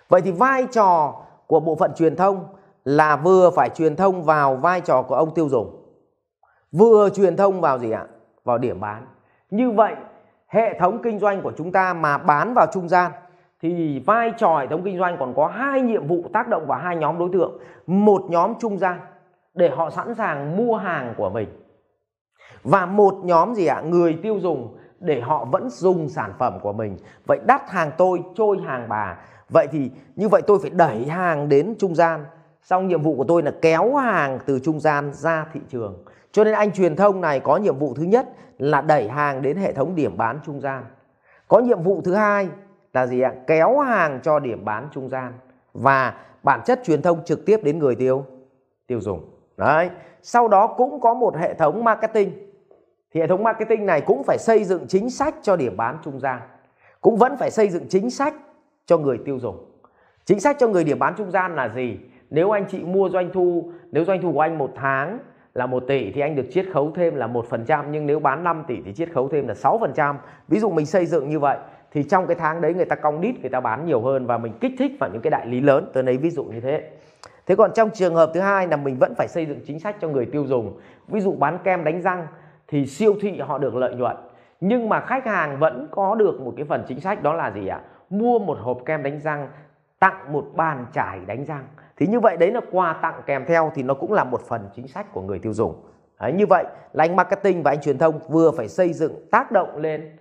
Vậy 0.08 0.20
thì 0.20 0.30
vai 0.30 0.66
trò 0.72 1.22
của 1.46 1.60
bộ 1.60 1.74
phận 1.74 1.94
truyền 1.94 2.16
thông 2.16 2.44
là 2.84 3.16
vừa 3.16 3.50
phải 3.50 3.68
truyền 3.68 3.96
thông 3.96 4.22
vào 4.22 4.56
vai 4.56 4.80
trò 4.80 5.02
của 5.02 5.14
ông 5.14 5.34
tiêu 5.34 5.48
dùng, 5.48 5.82
vừa 6.72 7.10
truyền 7.10 7.36
thông 7.36 7.60
vào 7.60 7.78
gì 7.78 7.90
ạ? 7.90 8.06
Vào 8.44 8.58
điểm 8.58 8.80
bán 8.80 9.06
như 9.50 9.70
vậy, 9.70 9.94
hệ 10.48 10.78
thống 10.78 11.02
kinh 11.02 11.18
doanh 11.18 11.42
của 11.42 11.52
chúng 11.56 11.72
ta 11.72 11.94
mà 11.94 12.18
bán 12.18 12.54
vào 12.54 12.66
trung 12.72 12.88
gian 12.88 13.12
thì 13.62 14.02
vai 14.06 14.32
trò 14.38 14.58
hệ 14.58 14.66
thống 14.66 14.82
kinh 14.84 14.98
doanh 14.98 15.16
còn 15.20 15.34
có 15.36 15.46
hai 15.46 15.80
nhiệm 15.80 16.06
vụ 16.06 16.24
tác 16.32 16.48
động 16.48 16.66
vào 16.66 16.78
hai 16.78 16.96
nhóm 16.96 17.18
đối 17.18 17.28
tượng. 17.32 17.58
Một 17.86 18.22
nhóm 18.28 18.54
trung 18.60 18.78
gian 18.78 19.00
để 19.54 19.70
họ 19.70 19.90
sẵn 19.90 20.14
sàng 20.14 20.56
mua 20.56 20.76
hàng 20.76 21.14
của 21.16 21.30
mình. 21.30 21.48
Và 22.62 22.86
một 22.86 23.14
nhóm 23.24 23.54
gì 23.54 23.66
ạ? 23.66 23.80
Người 23.80 24.18
tiêu 24.22 24.38
dùng 24.40 24.76
để 25.00 25.20
họ 25.20 25.44
vẫn 25.44 25.68
dùng 25.70 26.08
sản 26.08 26.32
phẩm 26.38 26.58
của 26.62 26.72
mình. 26.72 26.96
Vậy 27.26 27.40
đắt 27.46 27.70
hàng 27.70 27.90
tôi, 27.98 28.22
trôi 28.34 28.58
hàng 28.66 28.88
bà. 28.88 29.16
Vậy 29.48 29.66
thì 29.72 29.90
như 30.16 30.28
vậy 30.28 30.42
tôi 30.46 30.58
phải 30.62 30.70
đẩy 30.70 31.06
hàng 31.06 31.48
đến 31.48 31.74
trung 31.78 31.94
gian 31.94 32.24
xong 32.66 32.88
nhiệm 32.88 33.02
vụ 33.02 33.16
của 33.16 33.24
tôi 33.24 33.42
là 33.42 33.52
kéo 33.62 33.94
hàng 33.94 34.38
từ 34.46 34.58
trung 34.58 34.80
gian 34.80 35.12
ra 35.12 35.46
thị 35.52 35.60
trường. 35.68 36.04
Cho 36.32 36.44
nên 36.44 36.54
anh 36.54 36.72
truyền 36.72 36.96
thông 36.96 37.20
này 37.20 37.40
có 37.40 37.56
nhiệm 37.56 37.78
vụ 37.78 37.94
thứ 37.94 38.02
nhất 38.02 38.28
là 38.58 38.80
đẩy 38.80 39.08
hàng 39.08 39.42
đến 39.42 39.56
hệ 39.56 39.72
thống 39.72 39.94
điểm 39.94 40.16
bán 40.16 40.40
trung 40.46 40.60
gian. 40.60 40.84
Có 41.48 41.58
nhiệm 41.58 41.82
vụ 41.82 42.02
thứ 42.04 42.14
hai 42.14 42.48
là 42.92 43.06
gì 43.06 43.20
ạ? 43.20 43.32
Kéo 43.46 43.78
hàng 43.78 44.20
cho 44.22 44.38
điểm 44.38 44.64
bán 44.64 44.88
trung 44.92 45.08
gian. 45.08 45.32
Và 45.74 46.14
bản 46.42 46.60
chất 46.64 46.80
truyền 46.84 47.02
thông 47.02 47.24
trực 47.24 47.46
tiếp 47.46 47.60
đến 47.62 47.78
người 47.78 47.94
tiêu 47.94 48.24
tiêu 48.86 49.00
dùng. 49.00 49.30
Đấy. 49.56 49.90
Sau 50.22 50.48
đó 50.48 50.66
cũng 50.66 51.00
có 51.00 51.14
một 51.14 51.36
hệ 51.36 51.54
thống 51.54 51.84
marketing. 51.84 52.32
Thì 53.14 53.20
hệ 53.20 53.26
thống 53.26 53.42
marketing 53.42 53.86
này 53.86 54.00
cũng 54.00 54.22
phải 54.22 54.38
xây 54.38 54.64
dựng 54.64 54.86
chính 54.88 55.10
sách 55.10 55.34
cho 55.42 55.56
điểm 55.56 55.76
bán 55.76 55.98
trung 56.04 56.20
gian. 56.20 56.40
Cũng 57.00 57.16
vẫn 57.16 57.36
phải 57.36 57.50
xây 57.50 57.68
dựng 57.68 57.86
chính 57.88 58.10
sách 58.10 58.34
cho 58.86 58.98
người 58.98 59.18
tiêu 59.24 59.38
dùng. 59.38 59.70
Chính 60.24 60.40
sách 60.40 60.56
cho 60.60 60.68
người 60.68 60.84
điểm 60.84 60.98
bán 60.98 61.14
trung 61.16 61.30
gian 61.30 61.56
là 61.56 61.68
gì? 61.68 61.98
Nếu 62.36 62.50
anh 62.50 62.64
chị 62.68 62.84
mua 62.84 63.08
doanh 63.08 63.30
thu, 63.32 63.70
nếu 63.92 64.04
doanh 64.04 64.22
thu 64.22 64.32
của 64.32 64.40
anh 64.40 64.58
một 64.58 64.72
tháng 64.74 65.18
là 65.54 65.66
1 65.66 65.84
tỷ 65.88 66.12
thì 66.12 66.20
anh 66.20 66.36
được 66.36 66.46
chiết 66.50 66.66
khấu 66.72 66.90
thêm 66.94 67.14
là 67.14 67.26
1% 67.26 67.84
nhưng 67.90 68.06
nếu 68.06 68.20
bán 68.20 68.44
5 68.44 68.64
tỷ 68.66 68.82
thì 68.84 68.92
chiết 68.92 69.12
khấu 69.12 69.28
thêm 69.28 69.48
là 69.48 69.54
6%. 69.54 70.14
Ví 70.48 70.58
dụ 70.58 70.70
mình 70.70 70.86
xây 70.86 71.06
dựng 71.06 71.28
như 71.28 71.38
vậy, 71.38 71.58
thì 71.92 72.02
trong 72.02 72.26
cái 72.26 72.36
tháng 72.40 72.60
đấy 72.60 72.74
người 72.74 72.84
ta 72.84 72.96
cong 72.96 73.20
đít, 73.20 73.40
người 73.40 73.50
ta 73.50 73.60
bán 73.60 73.86
nhiều 73.86 74.00
hơn 74.00 74.26
và 74.26 74.38
mình 74.38 74.52
kích 74.60 74.72
thích 74.78 74.92
vào 75.00 75.10
những 75.12 75.22
cái 75.22 75.30
đại 75.30 75.46
lý 75.46 75.60
lớn 75.60 75.90
tôi 75.92 76.04
lấy 76.04 76.16
ví 76.16 76.30
dụ 76.30 76.44
như 76.44 76.60
thế. 76.60 76.90
Thế 77.46 77.56
còn 77.56 77.70
trong 77.74 77.90
trường 77.90 78.14
hợp 78.14 78.30
thứ 78.34 78.40
hai 78.40 78.68
là 78.68 78.76
mình 78.76 78.96
vẫn 79.00 79.14
phải 79.18 79.28
xây 79.28 79.46
dựng 79.46 79.60
chính 79.66 79.80
sách 79.80 79.96
cho 80.00 80.08
người 80.08 80.26
tiêu 80.26 80.44
dùng. 80.46 80.80
Ví 81.08 81.20
dụ 81.20 81.32
bán 81.32 81.58
kem 81.64 81.84
đánh 81.84 82.02
răng 82.02 82.26
thì 82.68 82.86
siêu 82.86 83.14
thị 83.20 83.40
họ 83.40 83.58
được 83.58 83.76
lợi 83.76 83.94
nhuận, 83.94 84.16
nhưng 84.60 84.88
mà 84.88 85.00
khách 85.00 85.26
hàng 85.26 85.58
vẫn 85.58 85.88
có 85.90 86.14
được 86.14 86.40
một 86.40 86.54
cái 86.56 86.64
phần 86.64 86.84
chính 86.88 87.00
sách 87.00 87.22
đó 87.22 87.32
là 87.32 87.50
gì 87.50 87.66
ạ? 87.66 87.80
Mua 88.10 88.38
một 88.38 88.58
hộp 88.60 88.78
kem 88.86 89.02
đánh 89.02 89.20
răng, 89.20 89.48
tặng 89.98 90.32
một 90.32 90.46
bàn 90.54 90.86
chải 90.92 91.18
đánh 91.26 91.44
răng 91.44 91.64
thì 91.96 92.06
như 92.06 92.20
vậy 92.20 92.36
đấy 92.36 92.50
là 92.50 92.60
quà 92.70 92.92
tặng 92.92 93.22
kèm 93.26 93.44
theo 93.46 93.72
thì 93.74 93.82
nó 93.82 93.94
cũng 93.94 94.12
là 94.12 94.24
một 94.24 94.40
phần 94.40 94.68
chính 94.74 94.88
sách 94.88 95.12
của 95.12 95.22
người 95.22 95.38
tiêu 95.38 95.52
dùng. 95.52 95.84
Đấy, 96.20 96.32
như 96.32 96.46
vậy 96.46 96.64
là 96.92 97.04
anh 97.04 97.16
marketing 97.16 97.62
và 97.62 97.70
anh 97.70 97.80
truyền 97.80 97.98
thông 97.98 98.18
vừa 98.28 98.50
phải 98.50 98.68
xây 98.68 98.92
dựng 98.92 99.28
tác 99.30 99.52
động 99.52 99.76
lên 99.76 100.16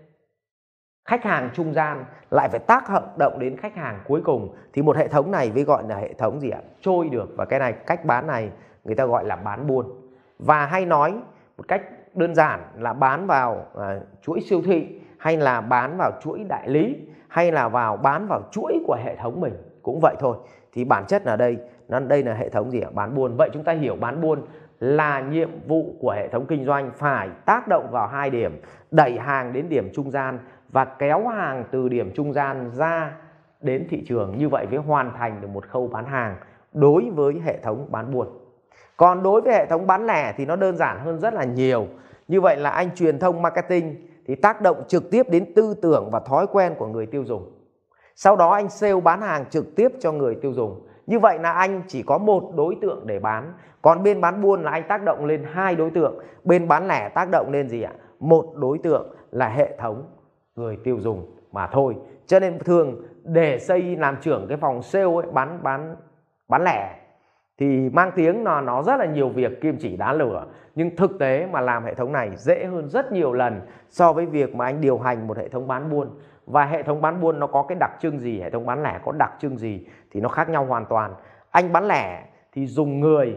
khách 1.06 1.24
hàng 1.24 1.50
trung 1.54 1.74
gian 1.74 2.06
lại 2.32 2.50
phải 2.50 2.60
tác 2.60 2.84
động 3.18 3.40
đến 3.40 3.58
khách 3.58 3.76
hàng 3.76 4.00
cuối 4.08 4.22
cùng. 4.26 4.56
Thì 4.74 4.82
một 4.82 4.98
hệ 4.98 5.08
thống 5.08 5.32
này 5.32 5.52
với 5.52 5.64
gọi 5.64 5.84
là 5.88 5.96
hệ 5.96 6.14
thống 6.14 6.40
gì 6.40 6.50
ạ? 6.50 6.62
Trôi 6.82 7.10
được. 7.10 7.30
Và 7.36 7.46
cái 7.46 7.60
này 7.60 7.74
cách 7.74 8.06
bán 8.06 8.28
này 8.28 8.50
người 8.84 8.96
ta 8.96 9.06
gọi 9.06 9.26
là 9.26 9.36
bán 9.36 9.68
buôn. 9.68 9.86
Và 10.40 10.66
hay 10.66 10.86
nói 10.86 11.14
một 11.58 11.68
cách 11.68 11.82
đơn 12.14 12.36
giản 12.36 12.62
là 12.78 12.94
bán 12.94 13.28
vào 13.28 13.66
uh, 13.78 13.82
chuỗi 14.22 14.42
siêu 14.42 14.62
thị 14.66 15.00
hay 15.18 15.38
là 15.38 15.62
bán 15.62 15.98
vào 15.98 16.12
chuỗi 16.22 16.44
đại 16.44 16.70
lý 16.70 16.96
hay 17.28 17.52
là 17.52 17.70
vào 17.70 17.98
bán 17.98 18.28
vào 18.28 18.42
chuỗi 18.52 18.84
của 18.88 18.98
hệ 19.04 19.16
thống 19.16 19.42
mình. 19.42 19.54
Cũng 19.84 20.00
vậy 20.02 20.16
thôi 20.20 20.38
thì 20.76 20.84
bản 20.84 21.06
chất 21.08 21.26
là 21.26 21.36
đây, 21.36 21.58
nó, 21.88 22.00
đây 22.00 22.24
là 22.24 22.34
hệ 22.34 22.50
thống 22.50 22.72
gì 22.72 22.82
ạ? 22.82 22.90
Bán 22.94 23.16
buôn. 23.16 23.36
Vậy 23.38 23.50
chúng 23.54 23.64
ta 23.64 23.72
hiểu 23.72 23.96
bán 23.96 24.22
buôn 24.22 24.42
là 24.80 25.20
nhiệm 25.20 25.50
vụ 25.68 25.96
của 26.00 26.12
hệ 26.12 26.28
thống 26.28 26.46
kinh 26.46 26.66
doanh 26.66 26.92
phải 26.98 27.30
tác 27.46 27.68
động 27.68 27.88
vào 27.92 28.08
hai 28.08 28.30
điểm, 28.30 28.62
đẩy 28.92 29.20
hàng 29.20 29.54
đến 29.54 29.70
điểm 29.70 29.90
trung 29.94 30.12
gian 30.12 30.40
và 30.70 30.86
kéo 30.86 31.28
hàng 31.28 31.64
từ 31.72 31.90
điểm 31.90 32.12
trung 32.16 32.34
gian 32.34 32.72
ra 32.74 33.12
đến 33.62 33.88
thị 33.90 34.04
trường. 34.08 34.38
Như 34.38 34.50
vậy 34.50 34.68
mới 34.72 34.80
hoàn 34.80 35.14
thành 35.18 35.42
được 35.42 35.48
một 35.48 35.68
khâu 35.68 35.88
bán 35.88 36.06
hàng 36.06 36.36
đối 36.74 37.10
với 37.10 37.42
hệ 37.46 37.58
thống 37.64 37.88
bán 37.90 38.14
buôn. 38.14 38.28
Còn 38.98 39.24
đối 39.24 39.42
với 39.42 39.54
hệ 39.54 39.66
thống 39.66 39.88
bán 39.88 40.06
lẻ 40.06 40.34
thì 40.38 40.46
nó 40.46 40.56
đơn 40.56 40.76
giản 40.76 41.00
hơn 41.00 41.20
rất 41.20 41.34
là 41.34 41.44
nhiều. 41.44 41.88
Như 42.28 42.42
vậy 42.42 42.58
là 42.58 42.70
anh 42.70 42.96
truyền 42.96 43.20
thông 43.20 43.42
marketing 43.42 43.96
thì 44.28 44.36
tác 44.36 44.62
động 44.62 44.84
trực 44.88 45.12
tiếp 45.12 45.30
đến 45.30 45.54
tư 45.54 45.76
tưởng 45.82 46.10
và 46.12 46.20
thói 46.20 46.48
quen 46.48 46.76
của 46.78 46.88
người 46.88 47.06
tiêu 47.06 47.24
dùng 47.26 47.52
sau 48.16 48.36
đó 48.36 48.52
anh 48.52 48.70
sale 48.70 49.02
bán 49.02 49.22
hàng 49.22 49.46
trực 49.50 49.76
tiếp 49.76 49.92
cho 50.00 50.12
người 50.12 50.36
tiêu 50.36 50.54
dùng. 50.54 50.88
Như 51.08 51.20
vậy 51.20 51.40
là 51.40 51.52
anh 51.52 51.82
chỉ 51.88 52.04
có 52.04 52.18
một 52.18 52.52
đối 52.56 52.78
tượng 52.82 53.08
để 53.08 53.20
bán. 53.20 53.54
Còn 53.82 54.04
bên 54.04 54.22
bán 54.22 54.42
buôn 54.42 54.64
là 54.64 54.72
anh 54.72 54.84
tác 54.88 55.04
động 55.04 55.26
lên 55.26 55.46
hai 55.52 55.76
đối 55.76 55.92
tượng. 55.92 56.20
Bên 56.44 56.68
bán 56.68 56.88
lẻ 56.88 57.10
tác 57.10 57.30
động 57.32 57.52
lên 57.52 57.70
gì 57.70 57.82
ạ? 57.82 57.92
Một 58.20 58.46
đối 58.56 58.78
tượng 58.78 59.16
là 59.32 59.50
hệ 59.50 59.78
thống 59.78 60.04
người 60.56 60.78
tiêu 60.84 61.00
dùng 61.00 61.36
mà 61.52 61.68
thôi. 61.68 61.96
Cho 62.26 62.40
nên 62.40 62.60
thường 62.60 63.04
để 63.24 63.60
xây 63.60 63.96
làm 63.96 64.18
trưởng 64.22 64.46
cái 64.48 64.58
phòng 64.58 64.82
sale 64.82 65.06
ấy, 65.06 65.32
bán 65.32 65.60
bán 65.64 65.96
bán 66.48 66.64
lẻ 66.64 66.96
thì 67.58 67.90
mang 67.90 68.12
tiếng 68.16 68.44
là 68.44 68.62
nó 68.62 68.84
rất 68.84 68.96
là 69.00 69.06
nhiều 69.06 69.30
việc 69.30 69.62
kim 69.62 69.78
chỉ 69.80 69.98
đá 69.98 70.14
lửa. 70.14 70.46
Nhưng 70.76 70.96
thực 70.96 71.20
tế 71.20 71.48
mà 71.52 71.62
làm 71.62 71.84
hệ 71.84 71.94
thống 71.94 72.12
này 72.12 72.32
dễ 72.36 72.66
hơn 72.66 72.90
rất 72.90 73.12
nhiều 73.12 73.34
lần 73.34 73.62
so 73.90 74.14
với 74.14 74.26
việc 74.26 74.56
mà 74.56 74.66
anh 74.66 74.82
điều 74.82 74.98
hành 74.98 75.28
một 75.28 75.38
hệ 75.38 75.50
thống 75.50 75.68
bán 75.68 75.90
buôn 75.90 76.10
và 76.46 76.66
hệ 76.66 76.84
thống 76.84 77.02
bán 77.02 77.22
buôn 77.22 77.40
nó 77.40 77.48
có 77.48 77.64
cái 77.64 77.78
đặc 77.80 77.92
trưng 78.02 78.20
gì? 78.20 78.40
Hệ 78.42 78.50
thống 78.50 78.66
bán 78.66 78.84
lẻ 78.84 79.00
có 79.06 79.12
đặc 79.12 79.32
trưng 79.40 79.58
gì 79.58 79.88
thì 80.12 80.22
nó 80.22 80.30
khác 80.30 80.50
nhau 80.50 80.66
hoàn 80.66 80.86
toàn. 80.86 81.14
Anh 81.52 81.74
bán 81.74 81.88
lẻ 81.88 82.26
thì 82.52 82.68
dùng 82.68 83.00
người 83.00 83.36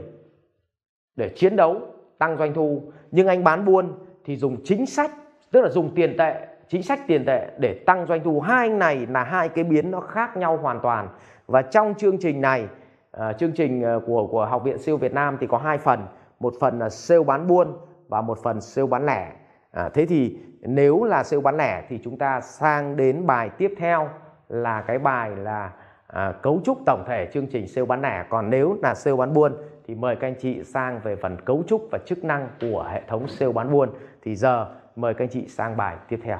để 1.17 1.29
chiến 1.29 1.57
đấu 1.57 1.81
tăng 2.19 2.37
doanh 2.37 2.55
thu. 2.55 2.83
Nhưng 3.11 3.27
anh 3.27 3.45
bán 3.45 3.65
buôn 3.65 3.93
thì 4.25 4.37
dùng 4.37 4.57
chính 4.65 4.87
sách 4.87 5.11
tức 5.53 5.61
là 5.61 5.69
dùng 5.69 5.95
tiền 5.95 6.17
tệ 6.19 6.47
chính 6.69 6.83
sách 6.83 7.01
tiền 7.07 7.25
tệ 7.25 7.49
để 7.59 7.75
tăng 7.87 8.07
doanh 8.07 8.25
thu. 8.25 8.41
Hai 8.41 8.69
này 8.69 9.07
là 9.07 9.25
hai 9.25 9.49
cái 9.49 9.65
biến 9.65 9.91
nó 9.91 10.01
khác 10.01 10.37
nhau 10.37 10.57
hoàn 10.57 10.81
toàn. 10.81 11.09
Và 11.47 11.63
trong 11.63 11.95
chương 11.95 12.19
trình 12.19 12.41
này 12.41 12.69
uh, 13.17 13.39
chương 13.39 13.53
trình 13.53 13.83
à, 13.83 13.97
của 14.07 14.27
của 14.27 14.47
học 14.47 14.65
viện 14.65 14.79
siêu 14.79 14.97
Việt 14.97 15.13
Nam 15.13 15.37
thì 15.41 15.47
có 15.47 15.59
hai 15.59 15.79
phần. 15.79 16.07
Một 16.41 16.55
phần 16.61 16.79
là 16.79 16.89
sale 16.89 17.25
bán 17.25 17.47
buôn 17.47 17.79
và 18.09 18.21
một 18.21 18.39
phần 18.43 18.61
sale 18.61 18.87
bán 18.87 19.07
lẻ 19.07 19.33
à, 19.71 19.89
thế 19.95 20.07
thì 20.07 20.39
nếu 20.63 21.05
là 21.05 21.25
sale 21.25 21.43
bán 21.43 21.57
lẻ 21.57 21.85
thì 21.89 22.01
chúng 22.05 22.19
ta 22.19 22.41
sang 22.41 22.97
đến 22.97 23.27
bài 23.27 23.51
tiếp 23.59 23.75
theo 23.79 24.09
là 24.49 24.81
cái 24.81 24.99
bài 24.99 25.37
là 25.37 25.73
à, 26.07 26.33
cấu 26.43 26.61
trúc 26.65 26.79
tổng 26.87 27.05
thể 27.07 27.29
chương 27.33 27.47
trình 27.47 27.69
sale 27.69 27.87
bán 27.87 28.03
lẻ. 28.03 28.25
Còn 28.29 28.51
nếu 28.51 28.77
là 28.83 28.95
sale 28.95 29.17
bán 29.17 29.35
buôn 29.35 29.57
thì 29.87 29.95
mời 29.95 30.17
các 30.17 30.27
anh 30.29 30.35
chị 30.41 30.65
sang 30.65 31.01
về 31.05 31.17
phần 31.17 31.37
cấu 31.45 31.63
trúc 31.67 31.89
và 31.93 31.99
chức 32.07 32.25
năng 32.25 32.49
của 32.61 32.89
hệ 32.93 33.03
thống 33.09 33.29
sale 33.29 33.53
bán 33.53 33.73
buôn. 33.73 33.89
Thì 34.23 34.37
giờ 34.37 34.67
mời 34.97 35.15
các 35.15 35.25
anh 35.25 35.31
chị 35.31 35.49
sang 35.49 35.77
bài 35.77 35.97
tiếp 36.09 36.21
theo. 36.23 36.39